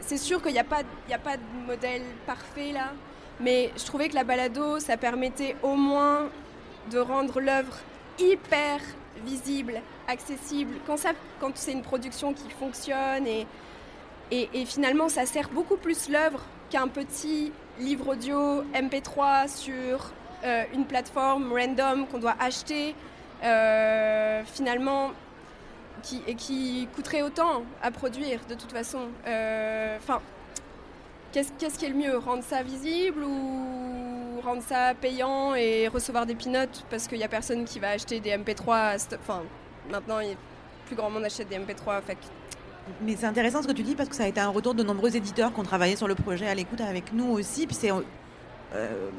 c'est 0.00 0.18
sûr 0.18 0.42
qu'il 0.42 0.52
n'y 0.52 0.58
a, 0.58 0.62
a 0.62 1.18
pas 1.18 1.36
de 1.36 1.66
modèle 1.66 2.02
parfait 2.26 2.72
là, 2.72 2.92
mais 3.40 3.72
je 3.74 3.86
trouvais 3.86 4.10
que 4.10 4.14
la 4.14 4.24
balado, 4.24 4.78
ça 4.80 4.98
permettait 4.98 5.56
au 5.62 5.76
moins 5.76 6.28
de 6.90 6.98
rendre 6.98 7.40
l'œuvre 7.40 7.78
hyper 8.18 8.80
visible, 9.24 9.80
accessible, 10.06 10.74
quand, 10.86 10.96
ça, 10.96 11.10
quand 11.40 11.50
c'est 11.56 11.72
une 11.72 11.82
production 11.82 12.32
qui 12.32 12.50
fonctionne 12.50 13.26
et, 13.26 13.46
et, 14.30 14.64
finalement 14.64 15.08
ça 15.08 15.26
sert 15.26 15.48
beaucoup 15.48 15.76
plus 15.76 16.08
l'œuvre 16.08 16.40
qu'un 16.70 16.88
petit 16.88 17.52
livre 17.78 18.12
audio 18.12 18.62
MP3 18.74 19.48
sur 19.48 20.12
euh, 20.44 20.64
une 20.74 20.84
plateforme 20.84 21.52
random 21.52 22.06
qu'on 22.06 22.18
doit 22.18 22.36
acheter 22.38 22.94
euh, 23.42 24.42
finalement 24.44 25.10
qui, 26.02 26.22
et 26.26 26.34
qui 26.34 26.88
coûterait 26.94 27.22
autant 27.22 27.62
à 27.82 27.90
produire 27.90 28.40
de 28.48 28.54
toute 28.54 28.72
façon. 28.72 29.08
Euh, 29.26 29.96
enfin, 29.98 30.20
qu'est-ce 31.32 31.78
qui 31.78 31.84
est 31.84 31.88
le 31.88 31.94
mieux 31.94 32.18
Rendre 32.18 32.42
ça 32.44 32.62
visible 32.62 33.22
ou 33.24 34.17
rendre 34.40 34.62
ça 34.62 34.94
payant 35.00 35.54
et 35.54 35.88
recevoir 35.88 36.26
des 36.26 36.34
peanuts 36.34 36.82
parce 36.90 37.06
qu'il 37.06 37.18
n'y 37.18 37.24
a 37.24 37.28
personne 37.28 37.64
qui 37.64 37.78
va 37.78 37.90
acheter 37.90 38.20
des 38.20 38.30
MP3 38.30 39.16
Enfin, 39.20 39.42
maintenant, 39.90 40.18
plus 40.86 40.96
grand 40.96 41.10
monde 41.10 41.24
achète 41.24 41.48
des 41.48 41.56
MP3. 41.56 42.02
Fait 42.02 42.16
mais 43.02 43.16
c'est 43.16 43.26
intéressant 43.26 43.62
ce 43.62 43.68
que 43.68 43.72
tu 43.72 43.82
dis 43.82 43.94
parce 43.94 44.08
que 44.08 44.14
ça 44.14 44.24
a 44.24 44.28
été 44.28 44.40
un 44.40 44.48
retour 44.48 44.74
de 44.74 44.82
nombreux 44.82 45.14
éditeurs 45.14 45.52
qui 45.52 45.60
ont 45.60 45.64
travaillé 45.64 45.94
sur 45.96 46.08
le 46.08 46.14
projet 46.14 46.48
à 46.48 46.54
l'écoute 46.54 46.80
avec 46.80 47.12
nous 47.12 47.30
aussi. 47.32 47.66
Puis 47.66 47.76
c'est 47.76 47.90
euh, 48.74 49.10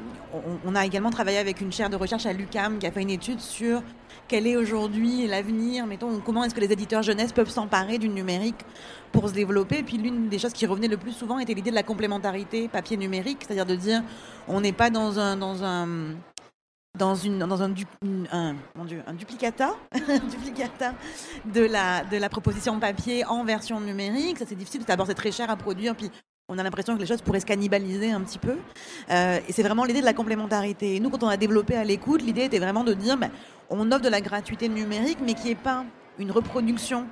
on, 0.63 0.75
a 0.75 0.85
également 0.85 1.09
travaillé 1.09 1.39
avec 1.39 1.59
une 1.59 1.71
chaire 1.71 1.89
de 1.89 1.95
recherche 1.95 2.25
à 2.27 2.33
l'UCAM 2.33 2.77
qui 2.77 2.85
a 2.85 2.91
fait 2.91 3.01
une 3.01 3.09
étude 3.09 3.39
sur 3.39 3.81
quel 4.27 4.45
est 4.45 4.55
aujourd'hui 4.55 5.25
l'avenir, 5.25 5.87
mettons, 5.87 6.19
comment 6.19 6.43
est-ce 6.43 6.53
que 6.53 6.59
les 6.59 6.71
éditeurs 6.71 7.01
jeunesse 7.01 7.31
peuvent 7.31 7.49
s'emparer 7.49 7.97
du 7.97 8.09
numérique 8.09 8.63
pour 9.11 9.27
se 9.27 9.33
développer. 9.33 9.81
Puis 9.81 9.97
l'une 9.97 10.29
des 10.29 10.37
choses 10.37 10.53
qui 10.53 10.67
revenait 10.67 10.87
le 10.87 10.97
plus 10.97 11.13
souvent 11.13 11.39
était 11.39 11.55
l'idée 11.55 11.71
de 11.71 11.75
la 11.75 11.83
complémentarité 11.83 12.67
papier-numérique, 12.67 13.39
c'est-à-dire 13.41 13.65
de 13.65 13.75
dire 13.75 14.03
on 14.47 14.61
n'est 14.61 14.71
pas 14.71 14.91
dans 14.91 15.17
un, 15.17 15.35
dans 15.35 15.63
un, 15.63 15.87
dans, 16.95 17.15
dans 17.15 17.63
un, 17.63 17.73
mon 18.75 18.85
Dieu, 18.85 19.01
un 19.07 19.13
duplicata, 19.13 19.75
duplicata 20.29 20.93
de, 21.45 21.61
la, 21.61 22.03
de 22.03 22.17
la 22.17 22.29
proposition 22.29 22.79
papier 22.79 23.25
en 23.25 23.43
version 23.43 23.79
numérique. 23.79 24.37
Ça, 24.37 24.45
c'est 24.47 24.55
difficile. 24.55 24.83
D'abord, 24.85 25.07
c'est 25.07 25.15
très 25.15 25.31
cher 25.31 25.49
à 25.49 25.55
produire. 25.55 25.95
Puis, 25.95 26.11
on 26.49 26.57
a 26.57 26.63
l'impression 26.63 26.95
que 26.95 26.99
les 26.99 27.05
choses 27.05 27.21
pourraient 27.21 27.39
se 27.39 27.45
cannibaliser 27.45 28.11
un 28.11 28.21
petit 28.21 28.39
peu. 28.39 28.57
Euh, 29.11 29.39
et 29.47 29.53
c'est 29.53 29.63
vraiment 29.63 29.85
l'idée 29.85 30.01
de 30.01 30.05
la 30.05 30.13
complémentarité. 30.13 30.99
nous, 30.99 31.09
quand 31.09 31.23
on 31.23 31.27
a 31.27 31.37
développé 31.37 31.75
à 31.75 31.83
l'écoute, 31.83 32.23
l'idée 32.23 32.45
était 32.45 32.59
vraiment 32.59 32.83
de 32.83 32.93
dire, 32.93 33.17
ben, 33.17 33.29
on 33.69 33.91
offre 33.91 34.01
de 34.01 34.09
la 34.09 34.19
gratuité 34.19 34.67
numérique, 34.67 35.19
mais 35.23 35.35
qui 35.35 35.49
n'est 35.49 35.55
pas 35.55 35.85
une 36.17 36.31
reproduction 36.31 37.05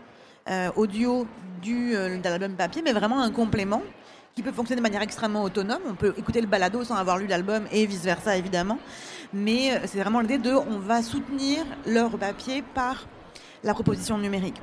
euh, 0.50 0.70
audio 0.76 1.28
du, 1.62 1.96
euh, 1.96 2.18
de 2.18 2.24
l'album 2.24 2.54
papier, 2.56 2.82
mais 2.84 2.94
vraiment 2.94 3.22
un 3.22 3.32
complément 3.32 3.84
qui 4.36 4.42
peut 4.42 4.52
fonctionner 4.52 4.82
de 4.82 4.84
manière 4.84 5.02
extrêmement 5.02 5.44
autonome. 5.44 5.82
On 5.88 5.96
peut 5.96 6.14
écouter 6.18 6.42
le 6.42 6.48
balado 6.48 6.84
sans 6.84 6.96
avoir 6.96 7.18
lu 7.18 7.28
l'album 7.28 7.66
et 7.72 7.86
vice-versa, 7.86 8.38
évidemment. 8.38 8.80
Mais 9.34 9.82
c'est 9.86 10.00
vraiment 10.00 10.20
l'idée 10.20 10.38
de, 10.38 10.52
on 10.52 10.80
va 10.80 11.02
soutenir 11.02 11.66
l'œuvre 11.86 12.18
papier 12.18 12.64
par 12.74 13.08
la 13.68 13.74
proposition 13.74 14.18
numérique. 14.18 14.60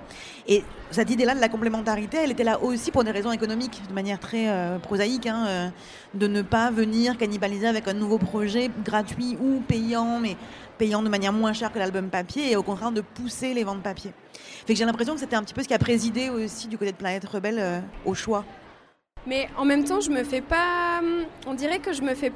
Et 0.49 0.65
cette 0.91 1.11
idée-là 1.11 1.35
de 1.35 1.41
la 1.41 1.49
complémentarité, 1.49 2.19
elle 2.19 2.33
était 2.33 2.45
là 2.45 2.61
aussi 2.61 2.91
pour 2.91 3.05
des 3.05 3.11
raisons 3.11 3.33
économiques, 3.33 3.83
de 3.89 3.95
manière 3.95 4.19
très 4.19 4.49
euh, 4.49 4.79
prosaïque, 4.79 5.27
hein, 5.27 5.47
euh, 5.47 5.69
de 6.15 6.27
ne 6.27 6.43
pas 6.43 6.71
venir 6.71 7.17
cannibaliser 7.17 7.67
avec 7.67 7.87
un 7.87 7.95
nouveau 7.95 8.19
projet 8.19 8.71
gratuit 8.85 9.37
ou 9.41 9.61
payant, 9.61 10.19
mais 10.19 10.37
payant 10.79 11.03
de 11.03 11.09
manière 11.09 11.33
moins 11.33 11.53
chère 11.53 11.73
que 11.73 11.79
l'album 11.79 12.09
papier, 12.09 12.51
et 12.51 12.57
au 12.57 12.63
contraire 12.63 12.91
de 12.91 13.01
pousser 13.01 13.55
les 13.55 13.65
ventes 13.65 13.83
papier. 13.83 14.13
Fait 14.67 14.73
que 14.73 14.79
j'ai 14.79 14.85
l'impression 14.85 15.15
que 15.15 15.21
c'était 15.21 15.37
un 15.37 15.43
petit 15.43 15.55
peu 15.55 15.63
ce 15.63 15.69
qui 15.69 15.75
a 15.75 15.79
présidé 15.79 16.31
aussi 16.31 16.67
du 16.67 16.77
côté 16.77 16.93
de 16.93 16.97
Planète 16.97 17.25
Rebelle 17.27 17.59
euh, 17.59 17.81
au 18.05 18.15
choix. 18.15 18.45
Mais 19.27 19.49
en 19.57 19.65
même 19.65 19.85
temps, 19.85 20.01
je 20.01 20.11
me 20.11 20.23
fais 20.23 20.43
pas. 20.43 21.01
On 21.47 21.55
dirait 21.55 21.79
que 21.79 21.93
je 21.93 22.03
me 22.03 22.15
fais. 22.15 22.33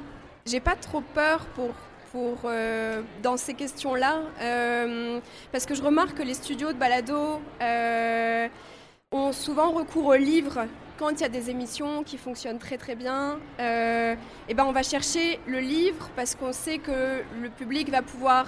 J'ai 0.47 0.61
pas 0.61 0.75
trop 0.75 1.03
peur 1.03 1.45
pour 1.55 1.75
euh, 2.15 3.03
dans 3.23 3.37
ces 3.37 3.55
questions-là, 3.55 4.23
euh, 4.41 5.21
parce 5.53 5.67
que 5.67 5.75
je 5.75 5.83
remarque 5.83 6.17
que 6.17 6.23
les 6.23 6.35
studios 6.35 6.73
de 6.73 6.79
balado 6.79 7.41
euh, 7.61 8.49
ont 9.13 9.33
souvent 9.33 9.73
recours 9.73 10.07
aux 10.07 10.15
livres 10.15 10.67
quand 10.99 11.11
il 11.11 11.21
y 11.21 11.25
a 11.25 11.29
des 11.29 11.51
émissions 11.51 12.03
qui 12.03 12.19
fonctionnent 12.19 12.59
très 12.59 12.77
très 12.77 12.97
bien. 12.97 13.39
et 13.59 14.55
ben 14.55 14.65
on 14.65 14.73
va 14.73 14.83
chercher 14.83 15.39
le 15.47 15.61
livre 15.61 16.11
parce 16.17 16.35
qu'on 16.35 16.53
sait 16.53 16.79
que 16.79 17.23
le 17.41 17.51
public 17.51 17.89
va 17.91 18.03
pouvoir 18.03 18.47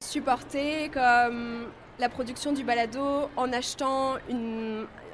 supporter 0.00 0.88
comme 0.90 1.66
la 1.98 2.08
production 2.08 2.52
du 2.52 2.62
balado 2.62 3.28
en 3.36 3.52
achetant 3.52 4.16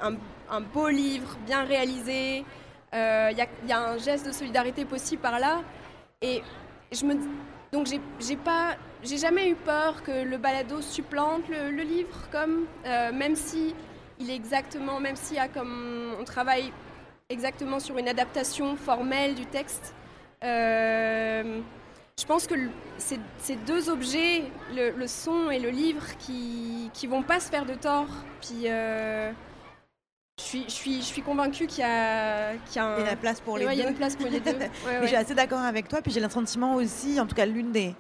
un, 0.03 0.61
beau 0.75 0.89
livre 0.89 1.39
bien 1.47 1.65
réalisé. 1.65 2.45
Il 2.93 3.37
y, 3.39 3.69
y, 3.69 3.73
a 3.73 3.81
un 3.81 3.97
geste 3.97 4.27
de 4.27 4.33
solidarité 4.33 4.85
possible 4.85 5.23
par 5.23 5.39
là. 5.39 5.63
Et 6.21 6.43
je 6.93 7.07
me, 7.07 7.15
donc 7.73 7.87
j'ai 8.19 8.37
pas, 8.37 8.77
j'ai 9.03 9.19
jamais 9.19 9.49
eu 9.51 9.55
peur 9.55 10.03
que 10.03 10.25
le 10.25 10.39
balado 10.39 10.81
supplante 10.81 11.43
le, 11.49 11.83
livre, 11.83 12.29
comme 12.33 12.67
euh, 12.85 13.13
même 13.13 13.37
si 13.37 13.75
il 14.19 14.31
est 14.31 14.35
exactement, 14.35 14.99
même 15.01 15.17
a 15.39 15.49
comme 15.49 16.15
on 16.21 16.25
travaille 16.25 16.73
exactement 17.29 17.79
sur 17.79 17.97
une 17.97 18.09
adaptation 18.09 18.77
formelle 18.77 19.35
du 19.35 19.47
texte. 19.47 19.95
Euh, 20.43 21.61
je 22.19 22.27
pense 22.27 22.47
que 22.47 22.55
ces 22.99 23.57
deux 23.57 23.89
objets, 23.89 24.43
le, 24.75 25.07
son 25.07 25.51
et 25.51 25.59
le 25.59 25.71
livre, 25.71 26.05
qui 26.19 26.91
qui 26.93 27.07
vont 27.07 27.23
pas 27.23 27.41
se 27.41 27.51
faire 27.51 27.65
de 27.65 27.75
tort. 27.75 28.09
Puis 28.41 28.65
euh, 28.67 29.33
je 30.41 30.49
suis, 30.49 30.65
je 30.67 30.73
suis, 30.73 30.97
je 30.97 31.07
suis 31.07 31.23
convaincue 31.23 31.67
qu'il 31.67 31.81
y 31.81 31.87
a, 31.87 32.55
qu'il 32.67 32.77
y 32.77 32.79
a, 32.79 32.87
un... 32.87 32.99
il 32.99 33.05
y 33.05 33.07
a 33.07 33.11
la 33.11 33.17
place 33.17 33.41
pour 33.41 33.59
les 33.59 33.67
Ouais, 33.67 33.75
il 33.75 33.79
y 33.79 33.83
a 33.83 33.85
deux. 33.85 33.91
une 33.91 33.97
place 33.97 34.17
pour 34.17 34.29
les 34.29 34.41
deux. 34.41 34.51
Ouais, 34.59 34.69
ouais. 34.87 34.99
Je 35.03 35.07
suis 35.09 35.17
assez 35.17 35.35
d'accord 35.35 35.61
avec 35.61 35.89
toi, 35.89 36.01
puis 36.03 36.13
j'ai 36.13 36.21
le 36.21 36.29
sentiment 36.31 36.75
aussi, 36.77 37.21
en 37.21 37.27
tout 37.27 37.35
cas 37.35 37.47
l'une 37.47 37.73
des 37.73 37.95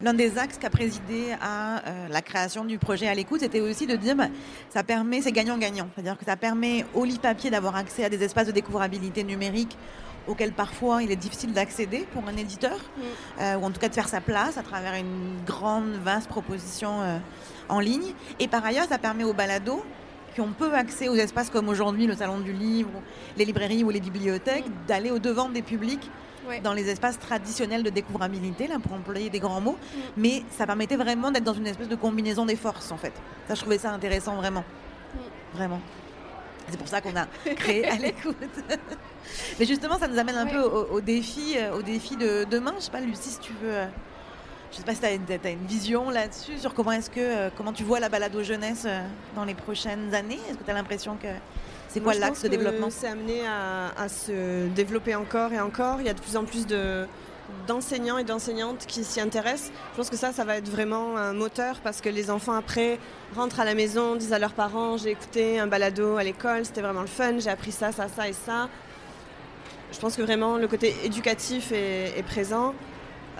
l'un 0.00 0.14
des 0.14 0.38
axes 0.38 0.58
qui 0.58 0.66
a 0.66 0.70
présidé 0.70 1.34
à 1.42 1.78
euh, 1.88 2.08
la 2.08 2.22
création 2.22 2.64
du 2.64 2.78
projet 2.78 3.08
à 3.08 3.14
l'écoute, 3.14 3.40
c'était 3.40 3.58
aussi 3.58 3.84
de 3.84 3.96
dire 3.96 4.14
bah, 4.14 4.28
ça 4.68 4.84
permet, 4.84 5.20
c'est 5.22 5.32
gagnant-gagnant, 5.32 5.88
c'est-à-dire 5.94 6.16
que 6.16 6.24
ça 6.24 6.36
permet 6.36 6.84
au 6.94 7.04
livre 7.04 7.18
papier 7.20 7.50
d'avoir 7.50 7.74
accès 7.74 8.04
à 8.04 8.08
des 8.08 8.22
espaces 8.22 8.46
de 8.46 8.52
découvrabilité 8.52 9.24
numérique 9.24 9.76
auxquels 10.28 10.52
parfois 10.52 11.02
il 11.02 11.10
est 11.10 11.16
difficile 11.16 11.52
d'accéder 11.52 12.06
pour 12.12 12.22
un 12.28 12.36
éditeur, 12.36 12.76
Mm. 12.78 13.00
euh, 13.42 13.56
ou 13.56 13.64
en 13.64 13.70
tout 13.72 13.80
cas 13.80 13.88
de 13.88 13.94
faire 13.94 14.08
sa 14.08 14.20
place 14.20 14.56
à 14.56 14.62
travers 14.62 14.94
une 14.94 15.42
grande, 15.44 15.90
vaste 16.04 16.28
proposition 16.28 17.00
euh, 17.02 17.18
en 17.68 17.80
ligne. 17.80 18.12
Et 18.38 18.46
par 18.46 18.64
ailleurs, 18.64 18.86
ça 18.88 18.98
permet 18.98 19.24
aux 19.24 19.32
balados 19.34 19.82
qui 20.34 20.40
ont 20.40 20.52
peu 20.52 20.72
accès 20.74 21.08
aux 21.08 21.14
espaces 21.14 21.50
comme 21.50 21.68
aujourd'hui 21.68 22.06
le 22.06 22.14
salon 22.14 22.38
du 22.40 22.52
livre, 22.52 22.90
les 23.36 23.44
librairies 23.44 23.84
ou 23.84 23.90
les 23.90 24.00
bibliothèques, 24.00 24.64
d'aller 24.86 25.10
au 25.10 25.18
devant 25.18 25.48
des 25.48 25.62
publics 25.62 26.10
Ouais. 26.48 26.60
dans 26.60 26.72
les 26.72 26.88
espaces 26.88 27.18
traditionnels 27.18 27.82
de 27.82 27.90
découvrabilité, 27.90 28.68
là, 28.68 28.76
pour 28.82 28.94
employer 28.94 29.28
des 29.28 29.38
grands 29.38 29.60
mots. 29.60 29.76
Mm. 29.94 29.98
Mais 30.16 30.42
ça 30.56 30.64
permettait 30.66 30.96
vraiment 30.96 31.30
d'être 31.30 31.44
dans 31.44 31.52
une 31.52 31.66
espèce 31.66 31.88
de 31.88 31.94
combinaison 31.94 32.46
des 32.46 32.56
forces, 32.56 32.90
en 32.90 32.96
fait. 32.96 33.12
Ça, 33.48 33.54
je 33.54 33.60
trouvais 33.60 33.76
ça 33.76 33.92
intéressant, 33.92 34.34
vraiment. 34.36 34.64
Mm. 35.14 35.18
Vraiment. 35.56 35.80
C'est 36.70 36.78
pour 36.78 36.88
ça 36.88 37.02
qu'on 37.02 37.14
a 37.16 37.26
créé 37.54 37.86
à 37.86 37.96
l'écoute. 37.96 38.36
Mais 39.58 39.66
justement, 39.66 39.98
ça 39.98 40.08
nous 40.08 40.18
amène 40.18 40.36
un 40.36 40.46
Ouais. 40.46 40.52
peu 40.52 40.60
au, 40.62 40.86
au 40.96 41.00
défi, 41.02 41.54
euh, 41.58 41.76
au 41.76 41.82
défi 41.82 42.16
de 42.16 42.44
demain. 42.50 42.72
Je 42.78 42.84
sais 42.84 42.90
pas, 42.90 43.00
Lucie, 43.00 43.28
si 43.30 43.40
tu 43.40 43.52
veux. 43.62 43.82
Je 44.70 44.76
sais 44.76 44.82
pas 44.82 44.94
si 44.94 45.00
tu 45.00 45.06
as, 45.06 45.50
une 45.50 45.66
vision 45.66 46.10
là-dessus 46.10 46.58
sur 46.58 46.74
comment 46.74 46.92
est-ce 46.92 47.10
que 47.10 47.20
euh, 47.20 47.50
comment 47.56 47.72
tu 47.72 47.84
vois 47.84 48.00
la 48.00 48.08
balade 48.08 48.36
aux 48.36 48.42
jeunesse 48.42 48.84
euh, 48.86 49.00
dans 49.34 49.44
les 49.44 49.54
prochaines 49.54 50.14
années? 50.14 50.38
Est-ce 50.48 50.58
que 50.58 50.64
tu 50.64 50.70
as 50.70 50.74
l'impression 50.74 51.16
que 51.16 51.28
c'est 51.88 52.00
quoi 52.00 52.14
l'axe 52.14 52.42
de 52.42 52.48
développement? 52.48 52.90
C'est 52.90 53.08
amené 53.08 53.46
à, 53.46 53.88
à 53.96 54.08
se 54.08 54.68
développer 54.68 55.14
encore 55.14 55.52
et 55.52 55.60
encore. 55.60 56.00
Il 56.00 56.06
y 56.06 56.10
a 56.10 56.14
de 56.14 56.20
plus 56.20 56.36
en 56.36 56.44
plus 56.44 56.66
de 56.66 57.06
d'enseignants 57.66 58.18
et 58.18 58.24
d'enseignantes 58.24 58.84
qui 58.86 59.04
s'y 59.04 59.22
intéressent. 59.22 59.72
Je 59.92 59.96
pense 59.96 60.10
que 60.10 60.16
ça, 60.16 60.32
ça 60.32 60.44
va 60.44 60.58
être 60.58 60.68
vraiment 60.68 61.16
un 61.16 61.32
moteur 61.32 61.80
parce 61.82 62.02
que 62.02 62.10
les 62.10 62.30
enfants 62.30 62.52
après 62.52 62.98
rentrent 63.34 63.60
à 63.60 63.64
la 63.64 63.74
maison, 63.74 64.16
disent 64.16 64.34
à 64.34 64.38
leurs 64.38 64.52
parents 64.52 64.98
j'ai 64.98 65.10
écouté 65.10 65.58
un 65.58 65.66
balado 65.66 66.18
à 66.18 66.24
l'école, 66.24 66.66
c'était 66.66 66.82
vraiment 66.82 67.00
le 67.00 67.06
fun, 67.06 67.38
j'ai 67.38 67.48
appris 67.48 67.72
ça, 67.72 67.90
ça, 67.90 68.06
ça 68.08 68.28
et 68.28 68.34
ça. 68.34 68.68
Je 69.92 69.98
pense 69.98 70.16
que 70.16 70.22
vraiment 70.22 70.58
le 70.58 70.68
côté 70.68 70.94
éducatif 71.04 71.72
est, 71.72 72.18
est 72.18 72.22
présent. 72.22 72.74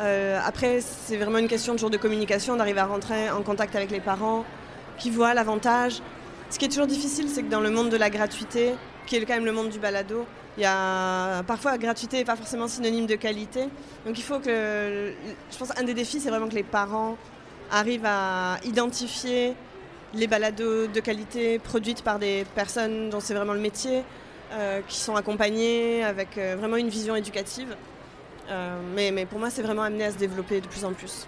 Euh, 0.01 0.39
après, 0.45 0.81
c'est 0.81 1.17
vraiment 1.17 1.39
une 1.39 1.49
question 1.49 1.75
de 1.75 1.79
jour 1.79 1.91
de 1.91 1.97
communication, 1.97 2.57
d'arriver 2.57 2.81
à 2.81 2.87
rentrer 2.87 3.31
en 3.31 3.43
contact 3.43 3.75
avec 3.75 3.91
les 3.91 4.01
parents 4.01 4.45
qui 4.97 5.11
voient 5.11 5.35
l'avantage. 5.35 6.01
Ce 6.51 6.59
qui 6.59 6.67
est 6.67 6.69
toujours 6.69 6.87
difficile, 6.87 7.29
c'est 7.29 7.43
que 7.43 7.51
dans 7.51 7.61
le 7.61 7.71
monde 7.71 7.91
de 7.91 7.97
la 7.97 8.11
gratuité, 8.11 8.75
qui 9.07 9.17
est 9.17 9.25
quand 9.25 9.35
même 9.35 9.45
le 9.45 9.53
monde 9.53 9.71
du 9.71 9.79
balado, 9.79 10.25
il 10.57 10.63
y 10.63 10.67
a 10.67 11.43
parfois 11.45 11.79
gratuité 11.79 12.19
n'est 12.19 12.25
pas 12.25 12.37
forcément 12.37 12.69
synonyme 12.69 13.07
de 13.07 13.15
qualité. 13.15 13.69
Donc 14.07 14.19
il 14.19 14.23
faut 14.23 14.39
que, 14.39 15.13
je 15.51 15.57
pense, 15.57 15.71
un 15.79 15.85
des 15.85 15.95
défis, 15.95 16.21
c'est 16.21 16.31
vraiment 16.31 16.49
que 16.49 16.55
les 16.55 16.65
parents 16.65 17.17
arrivent 17.71 18.07
à 18.07 18.59
identifier 18.65 19.55
les 20.15 20.27
balados 20.27 20.87
de 20.87 21.01
qualité 21.01 21.59
produites 21.59 22.03
par 22.03 22.19
des 22.19 22.45
personnes 22.55 23.11
dont 23.11 23.21
c'est 23.21 23.35
vraiment 23.35 23.53
le 23.53 23.61
métier, 23.61 24.03
euh, 24.53 24.81
qui 24.89 24.99
sont 24.99 25.17
accompagnées 25.17 26.03
avec 26.03 26.39
euh, 26.39 26.57
vraiment 26.59 26.77
une 26.77 26.89
vision 26.89 27.15
éducative. 27.15 27.77
Euh, 28.51 28.81
mais, 28.95 29.11
mais 29.11 29.27
pour 29.27 29.39
moi, 29.39 29.51
c'est 29.51 29.63
vraiment 29.63 29.83
amené 29.83 30.05
à 30.05 30.13
se 30.13 30.17
développer 30.17 30.61
de 30.61 30.67
plus 30.67 30.85
en 30.85 30.93
plus. 30.93 31.27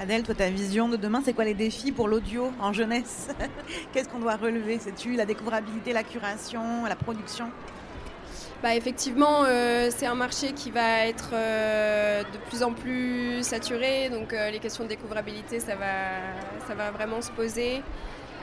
Adèle, 0.00 0.22
toi, 0.22 0.34
ta 0.34 0.48
vision 0.48 0.88
de 0.88 0.96
demain, 0.96 1.20
c'est 1.22 1.34
quoi 1.34 1.44
les 1.44 1.54
défis 1.54 1.92
pour 1.92 2.08
l'audio 2.08 2.52
en 2.60 2.72
jeunesse 2.72 3.28
Qu'est-ce 3.92 4.08
qu'on 4.08 4.20
doit 4.20 4.36
relever? 4.36 4.78
Sais-tu 4.78 5.14
la 5.14 5.26
découvrabilité, 5.26 5.92
la 5.92 6.04
curation, 6.04 6.86
la 6.86 6.96
production? 6.96 7.50
Bah, 8.62 8.74
effectivement, 8.74 9.44
euh, 9.46 9.88
c'est 9.94 10.04
un 10.04 10.14
marché 10.14 10.52
qui 10.52 10.70
va 10.70 11.06
être 11.06 11.30
euh, 11.32 12.22
de 12.22 12.38
plus 12.48 12.62
en 12.62 12.72
plus 12.72 13.42
saturé, 13.42 14.10
donc 14.10 14.34
euh, 14.34 14.50
les 14.50 14.58
questions 14.58 14.84
de 14.84 14.88
découvrabilité, 14.90 15.60
ça 15.60 15.76
va, 15.76 16.66
ça 16.66 16.74
va 16.74 16.90
vraiment 16.90 17.22
se 17.22 17.30
poser. 17.30 17.82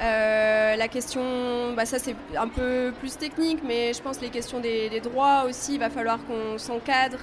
Euh, 0.02 0.76
la 0.76 0.88
question, 0.88 1.74
bah, 1.76 1.86
ça 1.86 1.98
c'est 1.98 2.16
un 2.38 2.48
peu 2.48 2.94
plus 3.00 3.18
technique, 3.18 3.62
mais 3.64 3.94
je 3.94 4.02
pense 4.02 4.22
les 4.22 4.30
questions 4.30 4.60
des, 4.60 5.00
droits 5.02 5.46
aussi, 5.48 5.76
il 5.76 5.80
va 5.80 5.90
falloir 5.90 6.20
qu'on 6.26 6.58
s'encadre 6.58 7.18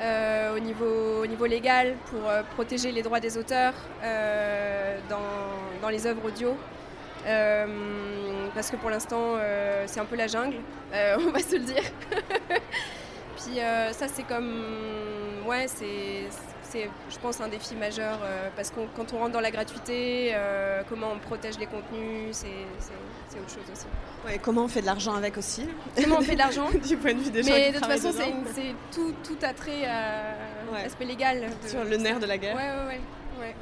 euh, 0.00 0.56
au, 0.56 0.58
niveau, 0.58 1.22
au 1.22 1.26
niveau 1.26 1.46
légal 1.46 1.96
pour 2.06 2.28
euh, 2.28 2.42
protéger 2.54 2.92
les 2.92 3.02
droits 3.02 3.20
des 3.20 3.36
auteurs 3.36 3.74
dans, 5.10 5.82
dans 5.82 5.88
les 5.88 6.06
œuvres 6.06 6.24
audio. 6.26 6.56
Parce 8.54 8.70
que 8.70 8.76
pour 8.76 8.90
l'instant, 8.90 9.36
c'est 9.86 10.00
un 10.00 10.04
peu 10.04 10.16
la 10.16 10.26
jungle, 10.26 10.56
on 10.92 11.30
va 11.30 11.40
se 11.40 11.56
le 11.56 11.64
dire. 11.64 11.82
Puis 13.36 13.58
ça, 13.92 14.08
c'est 14.08 14.22
comme. 14.22 14.62
Ouais, 15.46 15.66
c'est, 15.68 16.28
c'est, 16.74 16.90
je 17.10 17.18
pense, 17.18 17.40
un 17.40 17.48
défi 17.48 17.74
majeur. 17.76 18.18
euh, 18.24 18.48
parce 18.56 18.70
que 18.70 18.80
quand 18.96 19.12
on 19.12 19.18
rentre 19.18 19.32
dans 19.32 19.40
la 19.40 19.50
gratuité, 19.50 20.30
euh, 20.34 20.82
comment 20.88 21.08
on 21.14 21.18
protège 21.18 21.58
les 21.58 21.66
contenus, 21.66 22.30
c'est, 22.32 22.46
c'est, 22.80 22.92
c'est 23.28 23.38
autre 23.38 23.50
chose 23.50 23.70
aussi. 23.72 23.86
Ouais, 24.26 24.38
comment 24.42 24.64
on 24.64 24.68
fait 24.68 24.80
de 24.80 24.86
l'argent 24.86 25.14
avec 25.14 25.36
aussi 25.38 25.66
Comment 26.02 26.16
on 26.18 26.22
fait 26.22 26.34
de 26.34 26.38
l'argent 26.38 26.66
Du 26.88 26.96
point 26.96 27.14
de 27.14 27.20
vue 27.20 27.30
des 27.30 27.42
gens 27.42 27.52
Mais 27.52 27.66
qui 27.66 27.72
de 27.72 27.76
toute 27.78 27.86
façon, 27.86 28.10
c'est, 28.12 28.26
dedans. 28.26 28.38
une- 28.38 28.54
c'est 28.54 28.74
tout, 28.92 29.14
tout 29.22 29.38
attrait 29.42 29.84
à 29.86 30.72
Ouais. 30.72 30.82
l'aspect 30.82 31.04
légal. 31.04 31.42
de- 31.62 31.68
Sur 31.68 31.84
le 31.84 31.96
nerf 31.96 32.18
de 32.18 32.26
la 32.26 32.38
guerre. 32.38 32.56
ouais, 32.56 32.62
ouais. 32.88 33.00
ouais. 33.40 33.54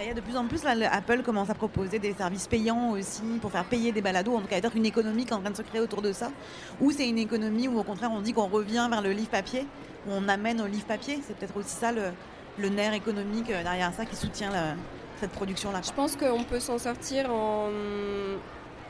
Il 0.00 0.06
y 0.06 0.10
a 0.10 0.14
de 0.14 0.20
plus 0.20 0.36
en 0.36 0.46
plus, 0.46 0.62
là, 0.62 0.76
le- 0.76 0.86
Apple 0.86 1.22
commence 1.24 1.50
à 1.50 1.54
proposer 1.54 1.98
des 1.98 2.12
services 2.12 2.46
payants 2.46 2.90
aussi 2.90 3.22
pour 3.40 3.50
faire 3.50 3.64
payer 3.64 3.90
des 3.90 4.00
balados. 4.00 4.36
En 4.36 4.40
tout 4.40 4.46
cas, 4.46 4.58
il 4.58 4.62
y 4.62 4.66
a 4.66 4.70
une 4.74 4.86
économie 4.86 5.24
qui 5.24 5.30
est 5.30 5.34
en 5.34 5.40
train 5.40 5.50
de 5.50 5.56
se 5.56 5.62
créer 5.62 5.80
autour 5.80 6.02
de 6.02 6.12
ça. 6.12 6.30
Ou 6.80 6.92
c'est 6.92 7.08
une 7.08 7.18
économie 7.18 7.66
où, 7.66 7.78
au 7.78 7.82
contraire, 7.82 8.10
on 8.12 8.20
dit 8.20 8.32
qu'on 8.32 8.46
revient 8.46 8.86
vers 8.90 9.02
le 9.02 9.10
livre 9.10 9.28
papier, 9.30 9.66
on 10.10 10.28
amène 10.28 10.60
au 10.60 10.66
livre 10.66 10.86
papier. 10.86 11.20
C'est 11.26 11.36
peut-être 11.36 11.56
aussi 11.56 11.74
ça 11.74 11.92
le, 11.92 12.68
nerf 12.68 12.92
économique 12.92 13.50
euh, 13.50 13.62
derrière 13.62 13.92
ça 13.92 14.04
qui 14.04 14.16
soutient 14.16 14.50
cette 15.20 15.30
production-là. 15.30 15.80
Je 15.84 15.92
pense 15.92 16.16
qu'on 16.16 16.44
peut 16.44 16.60
s'en 16.60 16.78
sortir 16.78 17.32
en 17.32 17.70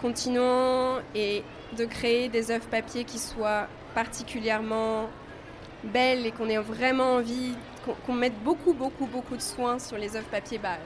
continuant 0.00 0.98
et 1.14 1.42
de 1.76 1.84
créer 1.84 2.28
des 2.28 2.50
œuvres 2.50 2.66
papier 2.66 3.04
qui 3.04 3.18
soient 3.18 3.66
particulièrement 3.94 5.08
belles 5.84 6.26
et 6.26 6.32
qu'on 6.32 6.48
ait 6.48 6.58
vraiment 6.58 7.14
envie, 7.14 7.54
qu'on 7.84 7.94
qu'on 7.94 8.12
mette 8.12 8.38
beaucoup, 8.42 8.72
beaucoup, 8.72 9.06
beaucoup 9.06 9.36
de 9.36 9.42
soins 9.42 9.78
sur 9.78 9.96
les 9.96 10.16
œuvres 10.16 10.28
papier, 10.28 10.58
bah, 10.58 10.78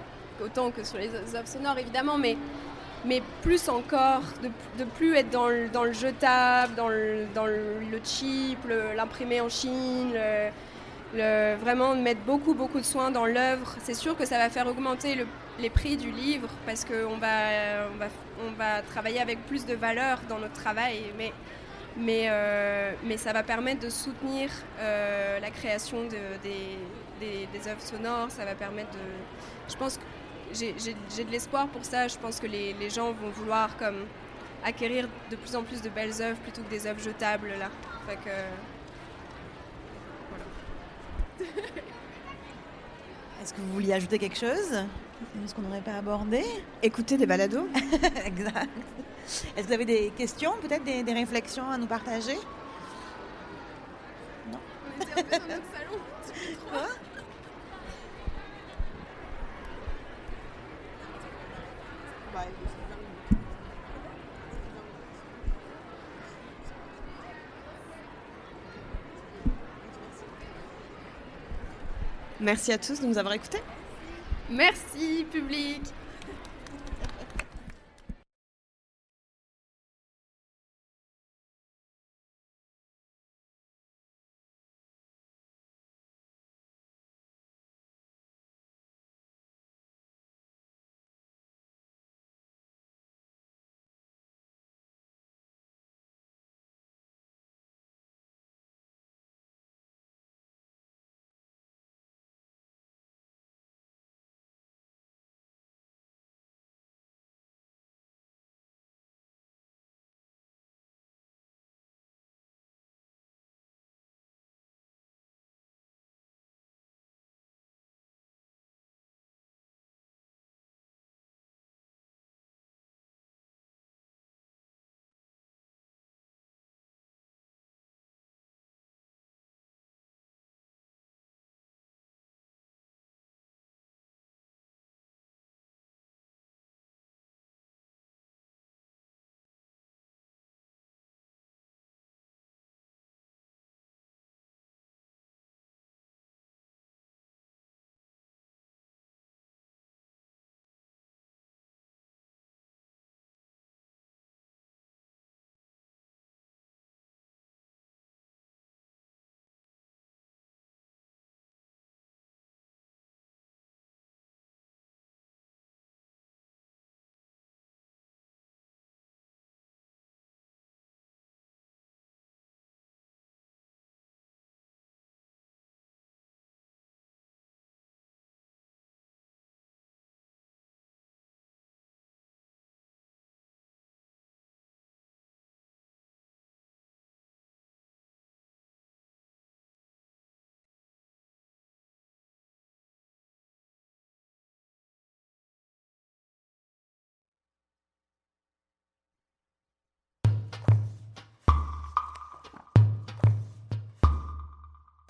autant 0.43 0.71
que 0.71 0.85
sur 0.85 0.99
les 0.99 1.11
œuvres 1.15 1.47
sonores 1.49 1.79
évidemment, 1.79 2.19
mais, 2.19 2.37
mais 3.05 3.23
plus 3.43 3.69
encore, 3.69 4.23
de, 4.43 4.51
de 4.79 4.89
plus 4.91 5.15
être 5.17 5.31
dans 5.31 5.49
le, 5.49 5.69
dans 5.69 5.85
le 5.85 5.93
jetable, 5.93 6.75
dans 6.75 6.89
le, 6.89 7.27
dans 7.35 7.47
le, 7.47 7.81
l'imprimé 8.97 9.41
en 9.41 9.49
Chine, 9.49 10.13
vraiment 11.15 11.95
de 11.95 12.01
mettre 12.01 12.21
beaucoup 12.23 12.55
beaucoup 12.55 12.81
de 12.81 12.85
soins 12.85 13.11
dans 13.11 13.27
l'œuvre. 13.27 13.75
C'est 13.83 13.95
sûr 13.95 14.17
que 14.17 14.25
ça 14.25 14.39
va 14.39 14.49
faire 14.51 14.67
augmenter 14.67 15.15
le- 15.15 15.27
les 15.59 15.69
prix 15.71 15.97
du 15.97 16.11
livre 16.11 16.49
parce 16.65 16.85
qu'on 16.85 17.19
va, 17.19 17.87
on 17.95 17.99
va, 17.99 18.07
on 18.47 18.53
va 18.57 18.83
travailler 18.83 19.21
avec 19.21 19.45
plus 19.47 19.67
de 19.67 19.75
valeur 19.75 20.21
dans 20.29 20.39
notre 20.39 20.55
travail, 20.55 21.03
mais, 21.19 21.33
mais, 21.99 22.27
euh, 22.31 22.93
mais 23.05 23.19
ça 23.19 23.33
va 23.35 23.43
permettre 23.43 23.81
de 23.81 23.91
soutenir 23.91 24.49
euh, 24.81 25.39
la 25.41 25.51
création 25.51 26.05
de- 26.05 26.39
des, 26.43 26.79
des, 27.21 27.47
des 27.53 27.69
œuvres 27.69 27.83
sonores. 27.83 28.31
Ça 28.31 28.45
va 28.47 28.55
permettre 28.55 28.93
de. 28.93 28.99
Je 29.71 29.77
pense 29.77 29.99
que 29.99 30.03
j'ai- 30.53 31.25
de 31.25 31.31
l'espoir 31.31 31.69
pour 31.69 31.85
ça. 31.85 32.09
Je 32.09 32.17
pense 32.19 32.39
que 32.41 32.47
les, 32.47 32.73
les 32.75 32.91
gens 32.91 33.13
vont 33.13 33.31
vouloir 33.31 33.77
comme 33.77 34.07
acquérir 34.65 35.09
de 35.31 35.37
plus 35.37 35.57
en 35.57 35.63
plus 35.63 35.81
de 35.83 35.89
belles 35.89 36.21
œuvres 36.23 36.39
plutôt 36.41 36.63
que 36.63 36.71
des 36.71 36.87
œuvres 36.87 37.01
jetables 37.01 37.49
là. 37.59 37.69
Fait 38.07 38.17
que, 38.17 38.31
Est-ce 43.43 43.53
que 43.55 43.61
vous 43.61 43.73
vouliez 43.73 43.93
ajouter 43.93 44.19
quelque 44.19 44.39
chose? 44.39 44.85
Ce 45.47 45.55
qu'on 45.55 45.63
n'aurait 45.63 45.81
pas 45.81 45.95
abordé? 45.97 46.43
Écouter 46.83 47.17
des 47.17 47.27
balados. 47.27 47.67
Exact. 48.25 48.69
Est-ce 49.57 49.63
que 49.63 49.67
vous 49.69 49.73
avez 49.73 49.85
des 49.85 50.11
questions, 50.17 50.53
peut-être 50.61 50.85
des, 50.85 51.03
des 51.03 51.13
réflexions 51.13 51.69
à 51.71 51.79
nous 51.79 51.87
partager? 51.87 52.37
On 54.53 55.03
était 55.03 55.13
un 55.13 55.23
peu 55.25 55.31
dans 55.39 55.55
notre 55.55 55.63
salon. 55.73 55.99
Merci 72.43 72.73
à 72.73 72.79
tous 72.79 73.01
de 73.01 73.07
nous 73.07 73.19
avoir 73.19 73.35
écoutés. 73.35 73.63
Merci 74.51 75.25
public. 75.31 75.81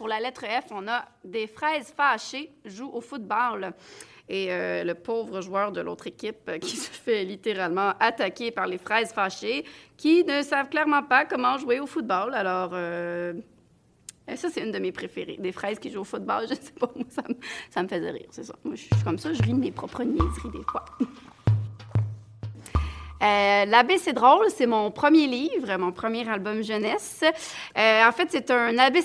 Pour 0.02 0.08
la 0.08 0.18
lettre 0.18 0.44
F, 0.44 0.72
on 0.72 0.88
a 0.88 1.04
des 1.24 1.46
fraises 1.46 1.94
fâchées 1.96 2.50
jouent 2.64 2.90
au 2.92 3.00
football. 3.00 3.72
Et 4.28 4.48
euh, 4.50 4.82
le 4.82 4.94
pauvre 4.94 5.40
joueur 5.40 5.70
de 5.70 5.80
l'autre 5.80 6.08
équipe 6.08 6.48
euh, 6.48 6.58
qui 6.58 6.76
se 6.76 6.90
fait 6.90 7.22
littéralement 7.22 7.92
attaquer 8.00 8.50
par 8.50 8.66
les 8.66 8.78
fraises 8.78 9.12
fâchées, 9.12 9.64
qui 9.96 10.24
ne 10.24 10.42
savent 10.42 10.70
clairement 10.70 11.04
pas 11.04 11.24
comment 11.24 11.56
jouer 11.56 11.78
au 11.78 11.86
football. 11.86 12.34
Alors, 12.34 12.70
euh, 12.72 13.32
ça, 14.34 14.48
c'est 14.50 14.62
une 14.64 14.72
de 14.72 14.80
mes 14.80 14.90
préférées. 14.90 15.36
Des 15.38 15.52
fraises 15.52 15.78
qui 15.78 15.88
jouent 15.88 16.00
au 16.00 16.04
football, 16.04 16.46
je 16.48 16.54
ne 16.54 16.58
sais 16.58 16.72
pas, 16.72 16.90
moi, 16.96 17.06
ça 17.08 17.22
me, 17.28 17.36
ça 17.70 17.86
faisait 17.86 18.10
rire, 18.10 18.26
c'est 18.32 18.42
ça. 18.42 18.56
Moi, 18.64 18.74
je 18.74 18.80
suis 18.80 19.04
comme 19.04 19.18
ça, 19.18 19.32
je 19.32 19.42
ris 19.44 19.54
mes 19.54 19.70
propres 19.70 20.02
niaiseries 20.02 20.50
des 20.52 20.64
fois. 20.64 20.84
Euh, 23.22 23.64
L'abbé, 23.66 23.98
c'est 23.98 24.12
drôle, 24.12 24.46
c'est 24.48 24.66
mon 24.66 24.90
premier 24.90 25.28
livre, 25.28 25.76
mon 25.78 25.92
premier 25.92 26.28
album 26.28 26.60
jeunesse. 26.60 27.22
En 27.76 28.10
fait, 28.10 28.26
c'est 28.30 28.50
un 28.50 28.76
abbé, 28.78 29.00